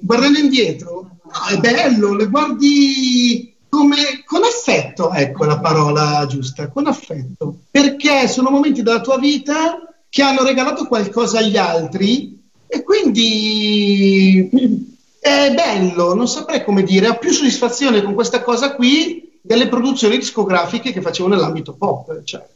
Guardando 0.00 0.38
indietro, 0.38 1.18
no, 1.22 1.54
è 1.54 1.58
bello, 1.58 2.14
le 2.14 2.28
guardi 2.28 3.54
come, 3.68 4.22
con 4.24 4.42
affetto, 4.42 5.12
ecco 5.12 5.44
la 5.44 5.60
parola 5.60 6.24
giusta, 6.26 6.68
con 6.68 6.86
affetto, 6.86 7.58
perché 7.70 8.26
sono 8.26 8.48
momenti 8.48 8.82
della 8.82 9.02
tua 9.02 9.18
vita 9.18 9.78
che 10.08 10.22
hanno 10.22 10.44
regalato 10.44 10.86
qualcosa 10.86 11.40
agli 11.40 11.58
altri 11.58 12.40
e 12.66 12.82
quindi 12.82 14.48
è 15.24 15.54
bello, 15.54 16.12
non 16.12 16.28
saprei 16.28 16.62
come 16.62 16.82
dire, 16.82 17.08
ho 17.08 17.16
più 17.16 17.30
soddisfazione 17.30 18.02
con 18.02 18.12
questa 18.12 18.42
cosa 18.42 18.74
qui 18.74 19.38
delle 19.40 19.68
produzioni 19.68 20.18
discografiche 20.18 20.92
che 20.92 21.00
facevo 21.00 21.30
nell'ambito 21.30 21.72
pop, 21.72 22.22
cioè, 22.24 22.46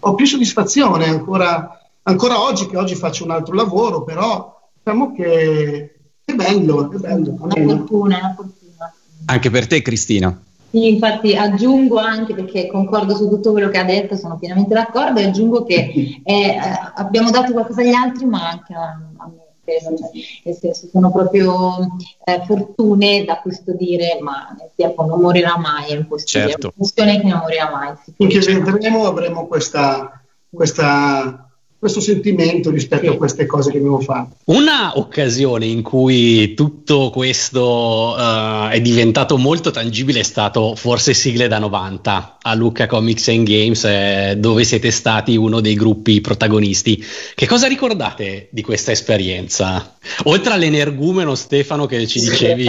ho 0.00 0.14
più 0.16 0.26
soddisfazione 0.26 1.06
ancora, 1.06 1.80
ancora 2.02 2.42
oggi 2.42 2.66
che 2.66 2.76
oggi 2.76 2.96
faccio 2.96 3.22
un 3.22 3.30
altro 3.30 3.54
lavoro, 3.54 4.02
però 4.02 4.58
diciamo 4.76 5.14
che 5.14 5.98
è 6.24 6.32
bello, 6.32 6.90
è 6.90 6.96
bello. 6.96 7.36
Una 7.38 7.54
fortuna, 7.54 8.18
una 8.18 8.34
fortuna. 8.34 8.94
Anche 9.26 9.50
per 9.50 9.68
te 9.68 9.80
Cristina. 9.82 10.42
Sì, 10.70 10.88
infatti 10.94 11.36
aggiungo 11.36 11.98
anche 11.98 12.34
perché 12.34 12.66
concordo 12.66 13.14
su 13.14 13.28
tutto 13.28 13.52
quello 13.52 13.68
che 13.68 13.78
ha 13.78 13.84
detto, 13.84 14.16
sono 14.16 14.36
pienamente 14.36 14.74
d'accordo 14.74 15.20
e 15.20 15.26
aggiungo 15.26 15.64
che 15.64 16.20
eh, 16.24 16.58
abbiamo 16.96 17.30
dato 17.30 17.52
qualcosa 17.52 17.82
agli 17.82 17.92
altri 17.92 18.24
ma 18.24 18.48
anche 18.48 18.74
a, 18.74 18.98
a 19.16 19.28
me. 19.28 19.45
Credo, 19.66 19.96
cioè, 19.96 20.10
nel 20.44 20.54
senso, 20.54 20.86
sono 20.86 21.10
proprio 21.10 21.88
eh, 22.24 22.42
fortune 22.46 23.24
da 23.24 23.40
custodire, 23.40 24.18
ma 24.20 24.54
nel 24.56 24.70
tempo 24.76 25.04
non 25.04 25.20
morirà 25.20 25.58
mai, 25.58 25.90
è 25.90 25.96
impossibile, 25.96 26.50
certo. 26.50 26.68
è 26.68 26.70
una 26.70 26.74
questione 26.76 27.20
che 27.20 27.26
non 27.26 27.38
morirà 27.40 27.70
mai. 27.70 27.94
Finché 28.16 28.38
vedremo 28.38 29.06
avremo 29.06 29.46
questa, 29.48 30.22
questa 30.48 31.45
questo 31.78 32.00
sentimento 32.00 32.70
rispetto 32.70 33.10
a 33.10 33.16
queste 33.16 33.46
cose 33.46 33.70
che 33.70 33.78
abbiamo 33.78 34.00
fatto. 34.00 34.36
Una 34.46 34.98
occasione 34.98 35.66
in 35.66 35.82
cui 35.82 36.54
tutto 36.54 37.10
questo 37.10 38.14
uh, 38.16 38.68
è 38.68 38.80
diventato 38.80 39.36
molto 39.36 39.70
tangibile 39.70 40.20
è 40.20 40.24
stato 40.24 40.74
forse 40.74 41.14
Sigle 41.14 41.48
da 41.48 41.58
90 41.58 42.38
a 42.42 42.54
Lucca 42.54 42.86
Comics 42.86 43.28
and 43.28 43.46
Games, 43.46 43.84
eh, 43.84 44.36
dove 44.38 44.62
siete 44.62 44.90
stati 44.92 45.36
uno 45.36 45.60
dei 45.60 45.74
gruppi 45.74 46.20
protagonisti. 46.20 47.04
Che 47.34 47.46
cosa 47.46 47.66
ricordate 47.66 48.48
di 48.52 48.62
questa 48.62 48.92
esperienza? 48.92 49.96
Oltre 50.24 50.52
all'energumeno 50.52 51.34
Stefano 51.34 51.86
che 51.86 52.06
ci 52.06 52.20
dicevi... 52.20 52.64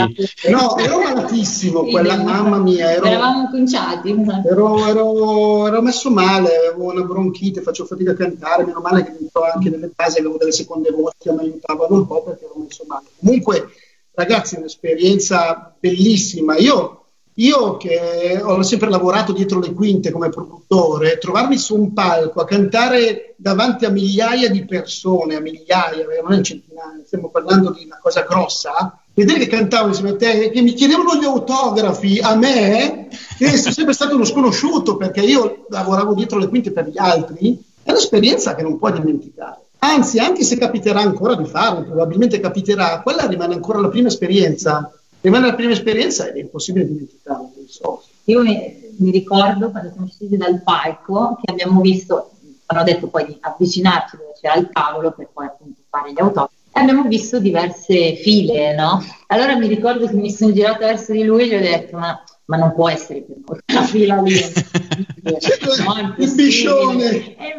No, 0.50 0.78
ero 0.78 1.00
malatissimo, 1.00 1.84
quella 1.84 2.18
mamma 2.22 2.58
mia. 2.58 2.92
Ero, 2.92 3.06
Eravamo 3.06 3.50
conciati. 3.52 4.16
Ero, 4.50 4.88
ero, 4.88 5.68
ero 5.68 5.82
messo 5.84 6.10
male, 6.10 6.50
avevo 6.56 6.92
una 6.92 7.04
bronchite, 7.04 7.62
facevo 7.62 7.88
fatica 7.88 8.12
a 8.12 8.16
cantare, 8.16 8.66
meno 8.66 8.80
male 8.80 8.97
che 9.04 9.12
anche 9.54 9.70
nelle 9.70 9.92
basi 9.94 10.20
avevo 10.20 10.38
delle 10.38 10.52
seconde 10.52 10.92
voci 10.92 11.16
che 11.20 11.32
mi 11.32 11.40
aiutavano 11.40 11.96
un 11.96 12.08
po' 12.08 12.24
perché 12.24 12.46
ero 12.46 12.56
messo 12.58 12.84
male. 12.88 13.06
Comunque, 13.20 13.68
ragazzi, 14.12 14.56
è 14.56 14.60
un'esperienza 14.60 15.76
bellissima. 15.80 16.58
Io, 16.58 17.06
io 17.36 17.78
che 17.78 18.42
ho 18.44 18.64
sempre 18.64 18.90
lavorato 18.90 19.32
dietro 19.32 19.60
le 19.60 19.74
quinte 19.74 20.12
come 20.12 20.30
produttore, 20.30 21.18
trovarmi 21.20 21.58
su 21.58 21.76
un 21.76 21.94
palco 21.94 22.42
a 22.42 22.46
cantare 22.46 23.36
davanti 23.38 23.86
a 23.86 23.90
migliaia 23.90 24.50
di 24.50 24.66
persone, 24.66 25.36
a 25.36 25.40
migliaia, 25.40 26.06
non 26.24 26.34
è 26.34 26.42
centinaia, 26.42 27.04
stiamo 27.06 27.30
parlando 27.30 27.72
di 27.72 27.86
una 27.86 28.00
cosa 28.02 28.22
grossa, 28.22 29.00
vedere 29.14 29.40
che 29.40 29.48
cantavo 29.48 29.90
insieme 29.90 30.12
a 30.12 30.16
te, 30.16 30.50
che 30.50 30.62
mi 30.62 30.74
chiedevano 30.74 31.16
gli 31.16 31.26
autografi 31.26 32.20
a 32.20 32.36
me, 32.36 33.08
che 33.38 33.56
sono 33.58 33.74
sempre 33.74 33.94
stato 33.94 34.16
uno 34.16 34.26
sconosciuto 34.26 34.98
perché 34.98 35.22
io 35.22 35.66
lavoravo 35.70 36.16
dietro 36.16 36.40
le 36.40 36.48
quinte 36.48 36.72
per 36.72 36.88
gli 36.88 36.98
altri, 36.98 37.64
è 37.88 37.92
un'esperienza 37.92 38.54
che 38.54 38.64
non 38.64 38.78
puoi 38.78 38.92
dimenticare. 38.92 39.62
Anzi, 39.80 40.20
anche 40.20 40.44
se 40.44 40.58
capiterà 40.58 41.00
ancora 41.00 41.36
di 41.36 41.46
farlo, 41.46 41.86
probabilmente 41.86 42.42
capiterà, 42.42 43.00
quella 43.02 43.26
rimane 43.28 43.54
ancora 43.54 43.80
la 43.80 43.88
prima 43.88 44.10
esperienza. 44.10 44.92
Rimane 45.22 45.48
la 45.48 45.56
prima 45.56 45.72
esperienza 45.72 46.28
ed 46.28 46.36
è 46.36 46.40
impossibile 46.40 46.86
dimenticarla. 46.86 47.50
So. 47.68 48.04
Io 48.26 48.42
mi, 48.42 48.94
mi, 48.98 49.12
ricordo 49.12 49.72
quando 49.72 49.90
siamo 49.90 50.06
usciti 50.06 50.36
dal 50.36 50.62
palco 50.64 51.40
che 51.42 51.50
abbiamo 51.50 51.80
visto, 51.80 52.32
hanno 52.66 52.84
detto 52.84 53.08
poi 53.08 53.26
di 53.26 53.38
avvicinarci 53.40 54.18
dove 54.18 54.34
c'era 54.40 54.56
il 54.56 54.70
tavolo 54.70 55.12
per 55.12 55.30
poi 55.32 55.46
appunto 55.46 55.80
fare 55.90 56.12
gli 56.12 56.20
autografi 56.20 56.56
abbiamo 56.72 57.04
visto 57.04 57.40
diverse 57.40 58.18
file, 58.18 58.76
no? 58.76 59.04
Allora 59.28 59.58
mi 59.58 59.66
ricordo 59.66 60.06
che 60.06 60.14
mi 60.14 60.30
sono 60.30 60.52
girata 60.52 60.86
verso 60.86 61.12
di 61.12 61.24
lui 61.24 61.44
e 61.44 61.48
gli 61.48 61.56
ho 61.56 61.60
detto 61.60 61.98
ma 61.98 62.22
ma 62.48 62.58
non 62.58 62.74
può 62.74 62.90
essere 62.90 63.24
per 63.24 63.38
noi 63.46 63.60
la 63.66 63.84
fila 63.84 64.22
lì. 64.22 64.36
No, 65.28 66.16
il 66.18 66.34
biscione 66.34 67.36
e 67.36 67.56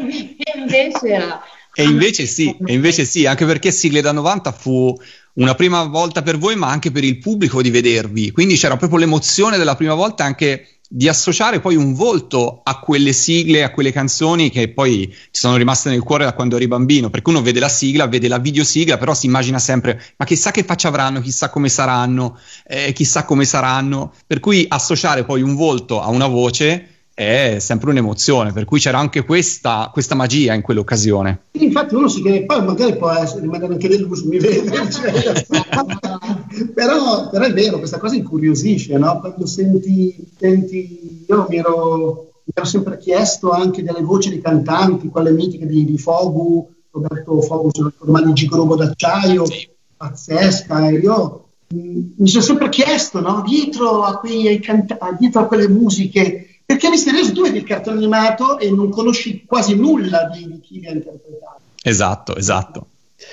invece 0.57 1.07
era 1.09 1.43
e 1.79 1.85
invece 1.85 2.27
sì, 2.27 2.57
e 2.67 2.73
invece 2.73 3.05
sì, 3.05 3.25
anche 3.25 3.45
perché 3.45 3.71
Sigle 3.71 4.01
da 4.01 4.11
90 4.11 4.51
fu 4.51 4.93
una 5.35 5.55
prima 5.55 5.85
volta 5.85 6.23
per 6.23 6.37
voi, 6.37 6.57
ma 6.57 6.69
anche 6.69 6.91
per 6.91 7.05
il 7.05 7.19
pubblico 7.19 7.63
di 7.63 7.71
vedervi. 7.71 8.33
Quindi 8.33 8.57
c'era 8.57 8.77
proprio 8.77 8.99
l'emozione 8.99 9.59
della 9.59 9.77
prima 9.77 9.95
volta 9.95 10.25
anche 10.25 10.78
di 10.91 11.07
associare 11.07 11.61
poi 11.61 11.77
un 11.77 11.93
volto 11.93 12.61
a 12.65 12.79
quelle 12.79 13.13
sigle, 13.13 13.63
a 13.63 13.71
quelle 13.71 13.93
canzoni 13.93 14.49
che 14.49 14.73
poi 14.73 15.07
ci 15.13 15.41
sono 15.41 15.57
rimaste 15.57 15.91
nel 15.91 16.03
cuore 16.03 16.25
da 16.25 16.33
quando 16.33 16.57
eri 16.57 16.67
bambino, 16.67 17.11
perché 17.11 17.29
uno 17.29 17.43
vede 17.43 17.61
la 17.61 17.69
sigla, 17.69 18.07
vede 18.07 18.27
la 18.27 18.39
videosigla, 18.39 18.97
però 18.97 19.13
si 19.13 19.27
immagina 19.27 19.59
sempre, 19.59 20.03
ma 20.17 20.25
chissà 20.25 20.51
che 20.51 20.65
faccia 20.65 20.89
avranno, 20.89 21.21
chissà 21.21 21.51
come 21.51 21.69
saranno, 21.69 22.39
eh, 22.67 22.93
chissà 22.95 23.25
come 23.25 23.45
saranno, 23.45 24.15
per 24.27 24.41
cui 24.41 24.65
associare 24.67 25.25
poi 25.25 25.43
un 25.43 25.55
volto 25.55 26.01
a 26.01 26.09
una 26.09 26.27
voce 26.27 26.98
è 27.19 27.57
sempre 27.59 27.91
un'emozione, 27.91 28.53
per 28.53 28.65
cui 28.65 28.79
c'era 28.79 29.01
anche 29.01 29.25
questa, 29.25 29.91
questa 29.93 30.15
magia 30.15 30.55
in 30.55 30.63
quell'occasione. 30.63 31.47
Infatti 31.51 31.97
uno 31.97 32.07
si 32.07 32.23
chiede, 32.23 32.45
poi 32.45 32.65
magari 32.65 32.97
può 32.97 33.11
essere, 33.11 33.41
rimanere 33.41 33.73
anche 33.73 33.89
deluso, 33.89 34.29
mi 34.29 34.39
vede, 34.39 34.71
cioè, 34.89 35.45
però, 36.73 37.29
però, 37.29 37.45
è 37.45 37.53
vero, 37.53 37.79
questa 37.79 37.99
cosa 37.99 38.15
incuriosisce, 38.15 38.97
no? 38.99 39.19
quando 39.19 39.47
senti, 39.47 40.15
senti 40.39 41.25
io 41.27 41.47
mi 41.49 41.57
ero, 41.57 42.31
mi 42.45 42.53
ero, 42.55 42.65
sempre 42.65 42.99
chiesto 42.99 43.51
anche 43.51 43.83
delle 43.83 44.03
voci 44.03 44.31
di 44.31 44.41
cantanti, 44.41 45.09
quelle 45.09 45.33
mitiche 45.33 45.67
di, 45.67 45.85
di 45.85 45.99
Fogu, 45.99 46.71
Roberto 46.93 47.41
Fogu, 47.41 47.71
se 47.73 47.81
non 47.81 47.91
ricordo 47.91 48.13
male, 48.13 48.33
Gigorobo 48.33 48.77
d'acciaio, 48.77 49.45
sì. 49.45 49.69
pazzesca, 49.97 50.89
e 50.89 50.99
io 50.99 51.49
mh, 51.67 52.01
mi 52.17 52.29
sono 52.29 52.45
sempre 52.45 52.69
chiesto, 52.69 53.19
no? 53.19 53.43
dietro, 53.45 54.05
a 54.05 54.19
quei, 54.19 54.61
canta- 54.61 54.99
dietro 55.19 55.41
a 55.41 55.47
quelle 55.47 55.67
musiche, 55.67 56.48
perché 56.69 56.89
è 56.89 56.91
misterioso, 56.91 57.33
tu 57.33 57.45
vedi 57.45 57.57
il 57.57 57.65
cartone 57.65 57.97
animato 57.97 58.59
e 58.59 58.71
non 58.71 58.91
conosci 58.91 59.45
quasi 59.47 59.75
nulla 59.75 60.25
di, 60.25 60.47
di 60.47 60.61
chi 60.61 60.81
li 60.81 60.87
ha 60.87 60.91
interpretato. 60.91 61.61
Esatto, 61.83 62.37
esatto. 62.37 62.87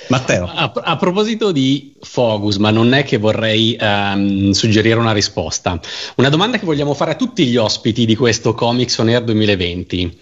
Matteo. 0.07 0.45
A, 0.45 0.71
a, 0.73 0.95
proposito 0.95 1.51
di 1.51 1.95
Focus, 1.99 2.55
ma 2.55 2.71
non 2.71 2.93
è 2.93 3.03
che 3.03 3.17
vorrei 3.17 3.77
um, 3.77 4.51
suggerire 4.51 4.97
una 4.97 5.11
risposta. 5.11 5.77
Una 6.15 6.29
domanda 6.29 6.57
che 6.57 6.65
vogliamo 6.65 6.93
fare 6.93 7.11
a 7.11 7.15
tutti 7.15 7.45
gli 7.45 7.57
ospiti 7.57 8.05
di 8.05 8.15
questo 8.15 8.53
Comics 8.53 8.99
On 8.99 9.09
Air 9.09 9.25
2020. 9.25 10.17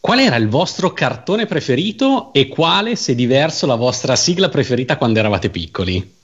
Qual 0.00 0.18
era 0.18 0.34
il 0.34 0.48
vostro 0.48 0.92
cartone 0.92 1.46
preferito 1.46 2.32
e 2.32 2.48
quale, 2.48 2.96
se 2.96 3.14
diverso, 3.14 3.66
la 3.66 3.76
vostra 3.76 4.16
sigla 4.16 4.48
preferita 4.48 4.96
quando 4.96 5.20
eravate 5.20 5.50
piccoli? 5.50 6.14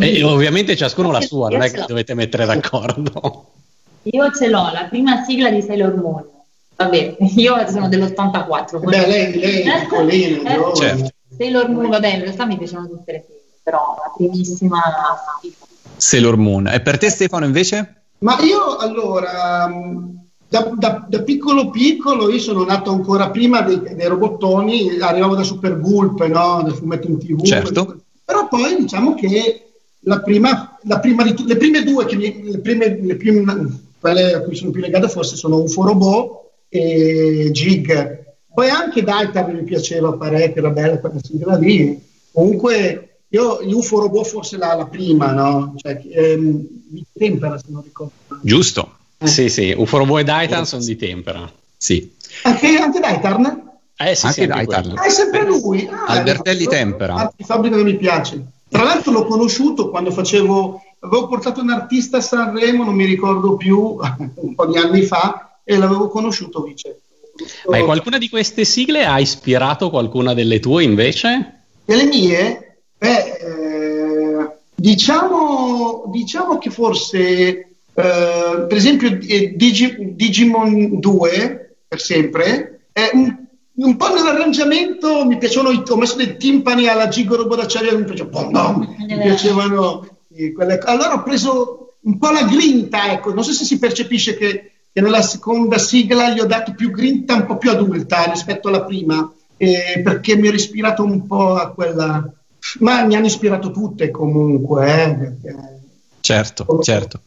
E 0.00 0.22
ovviamente 0.24 0.76
ciascuno 0.76 1.10
la 1.10 1.20
sua, 1.20 1.50
non 1.50 1.62
è 1.62 1.70
che 1.70 1.84
dovete 1.86 2.14
mettere 2.14 2.46
d'accordo. 2.46 3.46
Io 4.04 4.32
ce 4.32 4.48
l'ho, 4.48 4.70
la 4.72 4.86
prima 4.88 5.24
sigla 5.24 5.50
di 5.50 5.60
Sailor 5.60 5.94
Moon. 5.94 6.24
Vabbè, 6.76 7.16
io 7.36 7.68
sono 7.68 7.88
dell'84. 7.88 8.82
Beh, 8.82 9.06
lei, 9.06 9.38
lei 9.38 9.62
è 9.62 9.80
piccolina, 9.80 10.54
eh, 10.54 10.76
certo. 10.76 11.10
Sailor 11.36 11.68
Moon, 11.68 11.90
vabbè, 11.90 12.14
in 12.14 12.20
realtà 12.20 12.46
mi 12.46 12.56
piacciono 12.56 12.88
tutte 12.88 13.12
le 13.12 13.24
sigle, 13.26 13.40
però 13.62 13.96
la 13.98 14.12
primissima... 14.16 14.80
Sailor 15.96 16.36
Moon. 16.36 16.68
E 16.68 16.80
per 16.80 16.98
te 16.98 17.10
Stefano 17.10 17.44
invece? 17.44 18.02
Ma 18.18 18.38
io 18.40 18.76
allora... 18.76 19.70
Da, 20.50 20.72
da, 20.74 21.04
da, 21.06 21.22
piccolo 21.24 21.68
piccolo 21.68 22.30
io 22.30 22.38
sono 22.38 22.64
nato 22.64 22.90
ancora 22.90 23.28
prima 23.28 23.60
dei, 23.60 23.82
dei 23.82 24.06
robottoni, 24.06 24.98
arrivavo 24.98 25.34
da 25.34 25.42
Super 25.42 25.78
Gulp, 25.78 26.24
no? 26.24 26.62
del 26.62 26.72
fumetto 26.72 27.06
in 27.06 27.18
tv. 27.18 27.44
Certo. 27.44 28.00
Però 28.28 28.46
poi 28.46 28.76
diciamo 28.76 29.14
che 29.14 29.68
la 30.00 30.20
prima, 30.20 30.76
la 30.82 30.98
prima 30.98 31.24
di, 31.24 31.34
le 31.46 31.56
prime 31.56 31.82
due, 31.82 32.04
che 32.04 32.14
mi, 32.14 32.42
le 32.42 32.58
prime, 32.58 33.00
le 33.00 33.16
prime, 33.16 33.80
quelle 33.98 34.34
a 34.34 34.42
cui 34.42 34.54
sono 34.54 34.70
più 34.70 34.82
legato 34.82 35.08
forse 35.08 35.34
sono 35.34 35.62
UFO 35.62 35.82
Robot 35.82 36.40
e 36.68 37.48
Jig. 37.50 38.26
Poi 38.52 38.68
anche 38.68 39.02
Daitar 39.02 39.50
mi 39.50 39.62
piaceva 39.62 40.12
parecchio, 40.12 40.60
era 40.60 40.68
bella 40.68 40.98
quella 40.98 41.18
sigla 41.22 41.56
lì. 41.56 41.98
Comunque 42.30 43.20
io 43.28 43.60
UFO 43.62 44.00
Robot 44.00 44.26
forse 44.26 44.58
la, 44.58 44.74
la 44.74 44.86
prima, 44.86 45.32
no? 45.32 45.72
Cioè, 45.78 45.98
ehm, 46.10 46.66
di 46.86 47.02
tempera 47.10 47.56
se 47.56 47.64
non 47.68 47.82
ricordo. 47.82 48.12
Giusto. 48.42 48.96
Eh. 49.16 49.26
Sì, 49.26 49.48
sì, 49.48 49.74
UFO 49.74 49.96
Robot 49.96 50.20
e 50.20 50.24
Daitar 50.24 50.66
sono 50.66 50.84
di 50.84 50.96
tempera. 50.96 51.50
Sì. 51.78 52.14
Anche, 52.42 52.76
anche 52.76 53.00
Daitar? 53.00 53.67
Eh 54.00 54.14
sì, 54.14 54.26
anche 54.26 54.46
dai, 54.46 54.64
ah, 54.68 55.02
è 55.02 55.08
sempre 55.08 55.44
lui. 55.44 55.88
Ah, 55.90 56.04
Albertelli 56.06 56.64
no, 56.64 56.70
Tempera. 56.70 57.32
Fabbrica 57.36 57.76
che 57.76 57.82
mi 57.82 57.96
piace. 57.96 58.44
Tra 58.68 58.84
l'altro 58.84 59.10
l'ho 59.10 59.26
conosciuto 59.26 59.90
quando 59.90 60.12
facevo, 60.12 60.80
avevo 61.00 61.26
portato 61.26 61.60
un 61.62 61.70
artista 61.70 62.18
a 62.18 62.20
Sanremo, 62.20 62.84
non 62.84 62.94
mi 62.94 63.04
ricordo 63.04 63.56
più, 63.56 63.96
un 64.36 64.54
po' 64.54 64.66
di 64.66 64.76
anni 64.76 65.02
fa, 65.02 65.58
e 65.64 65.76
l'avevo 65.76 66.08
conosciuto 66.08 66.62
Vice. 66.62 67.00
Ma 67.66 67.82
qualcuna 67.82 68.18
di 68.18 68.28
queste 68.28 68.64
sigle 68.64 69.04
ha 69.04 69.18
ispirato 69.18 69.90
qualcuna 69.90 70.32
delle 70.32 70.60
tue 70.60 70.84
invece? 70.84 71.62
Delle 71.84 72.04
mie? 72.04 72.82
Beh, 72.98 73.36
eh, 73.36 74.48
diciamo, 74.76 76.04
diciamo, 76.06 76.58
che 76.58 76.70
forse, 76.70 77.18
eh, 77.18 77.66
per 77.94 78.76
esempio, 78.76 79.18
eh, 79.22 79.54
Digi, 79.56 80.14
Digimon 80.14 81.00
2, 81.00 81.76
per 81.88 82.00
sempre, 82.00 82.80
è 82.92 83.10
un 83.12 83.46
un 83.78 83.96
po' 83.96 84.12
nell'arrangiamento 84.12 85.24
mi 85.24 85.38
piacevano, 85.38 85.82
ho 85.86 85.96
messo 85.96 86.16
dei 86.16 86.36
timpani 86.36 86.88
alla 86.88 87.08
Gigoro 87.08 87.46
Bodacciaria, 87.46 87.96
mi 87.96 88.04
piacevano, 88.04 88.96
mi 88.98 89.18
piacevano 89.20 90.18
quelle, 90.54 90.78
allora 90.78 91.14
ho 91.14 91.22
preso 91.22 91.94
un 92.00 92.18
po' 92.18 92.30
la 92.30 92.44
grinta, 92.44 93.12
ecco, 93.12 93.32
non 93.32 93.44
so 93.44 93.52
se 93.52 93.64
si 93.64 93.78
percepisce 93.78 94.36
che, 94.36 94.72
che, 94.92 95.00
nella 95.00 95.22
seconda 95.22 95.78
sigla 95.78 96.30
gli 96.30 96.40
ho 96.40 96.46
dato 96.46 96.74
più 96.74 96.90
grinta, 96.90 97.34
un 97.34 97.46
po' 97.46 97.56
più 97.56 97.70
adulta 97.70 98.24
rispetto 98.24 98.68
alla 98.68 98.84
prima, 98.84 99.30
eh, 99.56 100.00
perché 100.02 100.36
mi 100.36 100.48
ho 100.48 100.52
ispirato 100.52 101.02
un 101.04 101.26
po' 101.26 101.54
a 101.54 101.70
quella, 101.70 102.32
ma 102.80 103.04
mi 103.04 103.14
hanno 103.14 103.26
ispirato 103.26 103.70
tutte 103.70 104.10
comunque, 104.10 105.04
eh, 105.04 105.14
perché... 105.14 105.76
Certo, 106.20 106.80
certo. 106.82 107.22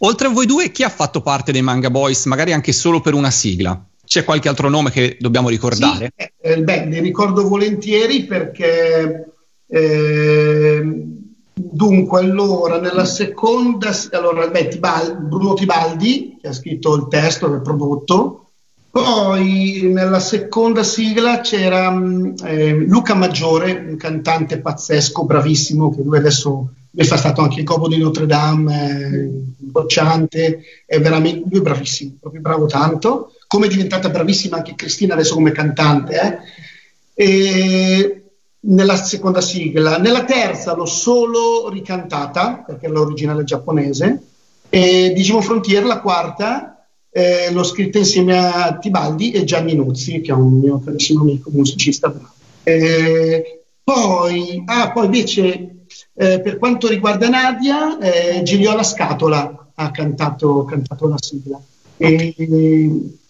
Oltre 0.00 0.28
a 0.28 0.30
voi 0.30 0.46
due, 0.46 0.70
chi 0.70 0.82
ha 0.82 0.88
fatto 0.88 1.20
parte 1.20 1.52
dei 1.52 1.62
Manga 1.62 1.90
Boys, 1.90 2.26
magari 2.26 2.52
anche 2.52 2.72
solo 2.72 3.00
per 3.00 3.14
una 3.14 3.30
sigla? 3.30 3.82
C'è 4.06 4.24
qualche 4.24 4.48
altro 4.48 4.68
nome 4.68 4.90
che 4.90 5.16
dobbiamo 5.20 5.48
ricordare? 5.48 6.12
Sì, 6.16 6.28
eh, 6.40 6.62
beh, 6.62 6.86
li 6.86 7.00
ricordo 7.00 7.48
volentieri 7.48 8.24
perché 8.24 9.32
eh, 9.66 10.82
dunque 11.52 12.20
allora 12.20 12.78
nella 12.78 13.04
seconda 13.04 13.90
allora 14.12 14.46
beh, 14.46 14.68
Tibaldi, 14.68 15.26
Bruno 15.26 15.54
Tibaldi 15.54 16.38
che 16.40 16.48
ha 16.48 16.52
scritto 16.52 16.94
il 16.94 17.08
testo 17.08 17.48
del 17.48 17.62
prodotto 17.62 18.46
Poi 18.90 19.90
nella 19.92 20.20
seconda 20.20 20.82
sigla 20.82 21.40
c'era 21.40 21.94
eh, 22.44 22.72
Luca 22.72 23.14
Maggiore, 23.14 23.84
un 23.88 23.96
cantante 23.98 24.60
pazzesco, 24.60 25.24
bravissimo, 25.24 25.94
che 25.94 26.02
lui 26.02 26.16
adesso 26.16 26.70
lui 26.92 27.04
fa 27.04 27.18
stato 27.18 27.42
anche 27.42 27.60
il 27.60 27.66
Copo 27.66 27.88
di 27.88 27.98
Notre 27.98 28.24
Dame, 28.24 29.10
eh, 29.12 29.28
bocciante, 29.58 30.62
è 30.86 30.98
veramente 30.98 31.46
lui 31.50 31.58
è 31.58 31.62
bravissimo, 31.62 32.16
proprio 32.18 32.40
bravo 32.40 32.64
tanto. 32.64 33.32
Come 33.46 33.66
è 33.66 33.68
diventata 33.68 34.08
bravissima 34.08 34.56
anche 34.56 34.74
Cristina 34.74 35.14
adesso 35.14 35.34
come 35.34 35.52
cantante. 35.52 36.42
Eh? 37.14 38.22
Nella 38.60 38.96
seconda 38.96 39.40
sigla. 39.40 39.98
Nella 39.98 40.24
terza 40.24 40.74
l'ho 40.74 40.86
solo 40.86 41.68
ricantata, 41.68 42.64
perché 42.66 42.86
è 42.86 42.90
l'originale 42.90 43.44
giapponese. 43.44 44.22
E 44.68 45.12
Digimon 45.14 45.42
Frontier, 45.42 45.84
la 45.84 46.00
quarta, 46.00 46.84
eh, 47.10 47.50
l'ho 47.52 47.62
scritta 47.62 47.98
insieme 47.98 48.36
a 48.36 48.76
Tibaldi 48.78 49.30
e 49.30 49.44
Gianni 49.44 49.74
Nuzzi, 49.74 50.20
che 50.20 50.32
è 50.32 50.34
un 50.34 50.58
mio 50.58 50.80
carissimo 50.84 51.22
amico 51.22 51.50
musicista 51.50 52.12
Eh, 52.62 53.60
poi, 53.82 54.62
ah, 54.66 54.90
poi 54.90 55.04
invece 55.04 55.76
eh, 56.14 56.40
per 56.40 56.58
quanto 56.58 56.88
riguarda 56.88 57.28
Nadia, 57.28 57.98
eh, 57.98 58.42
Giliola 58.42 58.82
Scatola 58.82 59.70
ha 59.74 59.90
cantato, 59.92 60.64
cantato 60.64 61.06
la 61.08 61.16
sigla. 61.20 61.60
E, 61.96 62.34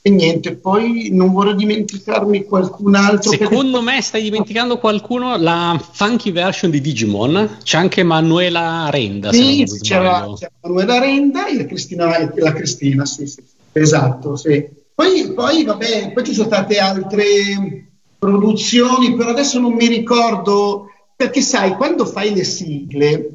e, 0.07 0.11
niente, 0.11 0.55
poi 0.55 1.09
non 1.11 1.33
vorrei 1.33 1.57
dimenticarmi 1.57 2.45
qualcun 2.45 2.95
altro. 2.95 3.33
Secondo 3.33 3.83
me 3.83 4.01
stai 4.01 4.23
dimenticando 4.23 4.79
qualcuno, 4.79 5.37
la 5.37 5.85
funky 5.93 6.31
version 6.31 6.71
di 6.71 6.81
Digimon, 6.81 7.57
c'è 7.65 7.77
anche 7.77 8.05
Manuela 8.05 8.89
Renda. 8.89 9.33
Sì, 9.33 9.65
c'era, 9.81 10.33
c'era, 10.39 10.53
Manuela 10.61 11.01
Renda 11.01 11.49
e 11.49 11.57
la 11.57 11.67
Cristina, 11.67 12.33
la 12.37 12.53
Cristina 12.53 13.05
sì, 13.05 13.27
sì. 13.27 13.43
Esatto, 13.73 14.37
sì. 14.37 14.65
Poi, 14.95 15.33
poi, 15.35 15.65
vabbè, 15.65 16.13
poi 16.13 16.25
ci 16.25 16.35
sono 16.35 16.47
state 16.47 16.79
altre 16.79 17.89
produzioni, 18.17 19.17
però 19.17 19.31
adesso 19.31 19.59
non 19.59 19.73
mi 19.73 19.89
ricordo, 19.89 20.87
perché 21.17 21.41
sai, 21.41 21.73
quando 21.73 22.07
fai 22.07 22.33
le 22.33 22.45
sigle 22.45 23.33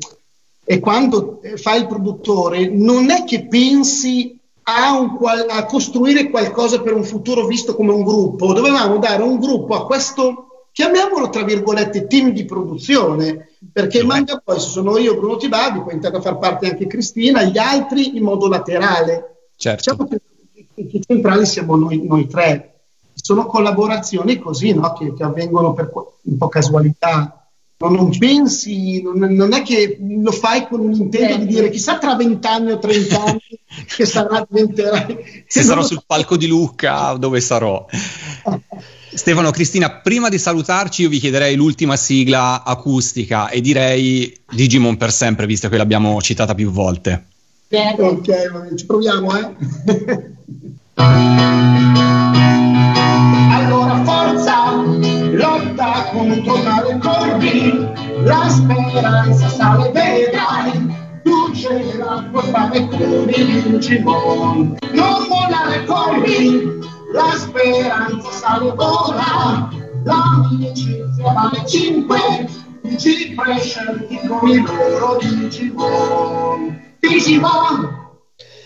e 0.64 0.80
quando 0.80 1.42
fai 1.58 1.82
il 1.82 1.88
produttore, 1.88 2.70
non 2.70 3.10
è 3.10 3.26
che 3.26 3.46
pensi 3.48 4.40
a, 4.76 4.98
un, 4.98 5.18
a 5.50 5.66
costruire 5.66 6.30
qualcosa 6.30 6.82
per 6.82 6.94
un 6.94 7.04
futuro 7.04 7.46
visto 7.46 7.76
come 7.76 7.92
un 7.92 8.04
gruppo, 8.04 8.54
dovevamo 8.54 8.98
dare 8.98 9.22
un 9.22 9.40
gruppo 9.40 9.76
a 9.76 9.86
questo 9.86 10.46
chiamiamolo 10.72 11.30
tra 11.30 11.44
virgolette 11.44 12.08
team 12.08 12.32
di 12.32 12.46
produzione, 12.46 13.50
perché 13.72 14.00
il 14.00 14.06
manga 14.06 14.42
poi 14.44 14.60
sono 14.60 14.98
io, 14.98 15.18
Bruno 15.18 15.36
Tibaldi, 15.36 15.82
poi 15.82 15.94
entrata 15.94 16.18
a 16.18 16.22
far 16.22 16.38
parte 16.38 16.70
anche 16.70 16.88
Cristina, 16.88 17.44
gli 17.44 17.58
altri 17.58 18.16
in 18.16 18.24
modo 18.24 18.48
laterale. 18.48 19.50
Certo. 19.56 19.92
Diciamo 19.92 20.08
che 20.08 20.22
i 20.76 21.02
centrali 21.06 21.46
siamo 21.46 21.76
noi, 21.76 22.06
noi 22.06 22.28
tre. 22.28 22.68
Sono 23.14 23.46
collaborazioni 23.46 24.40
così 24.40 24.74
no? 24.74 24.94
che, 24.94 25.14
che, 25.14 25.24
avvengono 25.24 25.74
per 25.74 25.92
un 25.94 26.38
po' 26.38 26.48
casualità. 26.48 27.41
Non, 27.82 27.94
non 27.94 28.18
pensi, 28.18 29.02
non, 29.02 29.18
non, 29.18 29.54
è 29.54 29.64
che 29.64 29.98
lo 30.00 30.32
fai 30.32 30.68
con 30.68 30.82
un 30.82 30.94
intento 30.94 31.38
di 31.38 31.48
dire 31.48 31.70
chissà 31.72 31.98
tra 31.98 32.16
vent'anni 32.16 32.72
o 32.72 32.80
trent'anni 32.80 33.42
che 33.88 34.06
sarà 34.06 34.46
diventerà. 34.48 35.08
Se 35.48 35.64
sarò 35.64 35.82
sul 35.82 36.04
palco 36.06 36.38
di 36.38 36.46
Lucca, 36.48 37.14
dove 37.14 37.42
sarò? 37.42 37.86
Stefano, 39.14 39.52
Cristina, 39.52 39.92
prima 39.92 40.30
di 40.30 40.38
salutarci 40.38 41.02
io 41.02 41.10
vi 41.10 41.20
chiederei 41.20 41.56
l'ultima 41.56 41.98
sigla 41.98 42.64
acustica 42.64 43.50
e 43.50 43.60
direi 43.60 44.34
Digimon 44.50 44.96
per 44.96 45.12
sempre, 45.12 45.46
visto 45.46 45.68
che 45.68 45.76
l'abbiamo 45.76 46.22
citata 46.22 46.56
più 46.56 46.72
volte. 46.72 47.26
Bene. 47.68 47.96
Ok, 48.02 48.76
ci 48.76 48.86
proviamo, 48.86 49.32
eh? 49.38 49.50
il 55.84 56.64
male, 56.64 56.98
corri, 57.00 57.90
la 58.24 58.48
speranza 58.50 59.50
sale, 59.50 59.90
vedrai, 59.92 60.96
luce 61.24 61.98
la 61.98 62.30
fame, 62.32 62.88
corri, 62.88 63.62
Digimon. 63.64 64.78
Non 64.92 65.28
volare, 65.28 65.84
corri, 65.86 66.80
la 67.14 67.36
speranza 67.36 68.32
sale, 68.32 68.72
vola, 68.74 69.70
l'amicizia 70.04 71.32
vale 71.34 71.66
cinque, 71.66 72.48
ci 72.98 73.34
prescelti 73.36 74.20
come 74.28 74.64
loro 74.64 75.18
Digimon. 75.20 76.80
Digimon! 77.00 78.00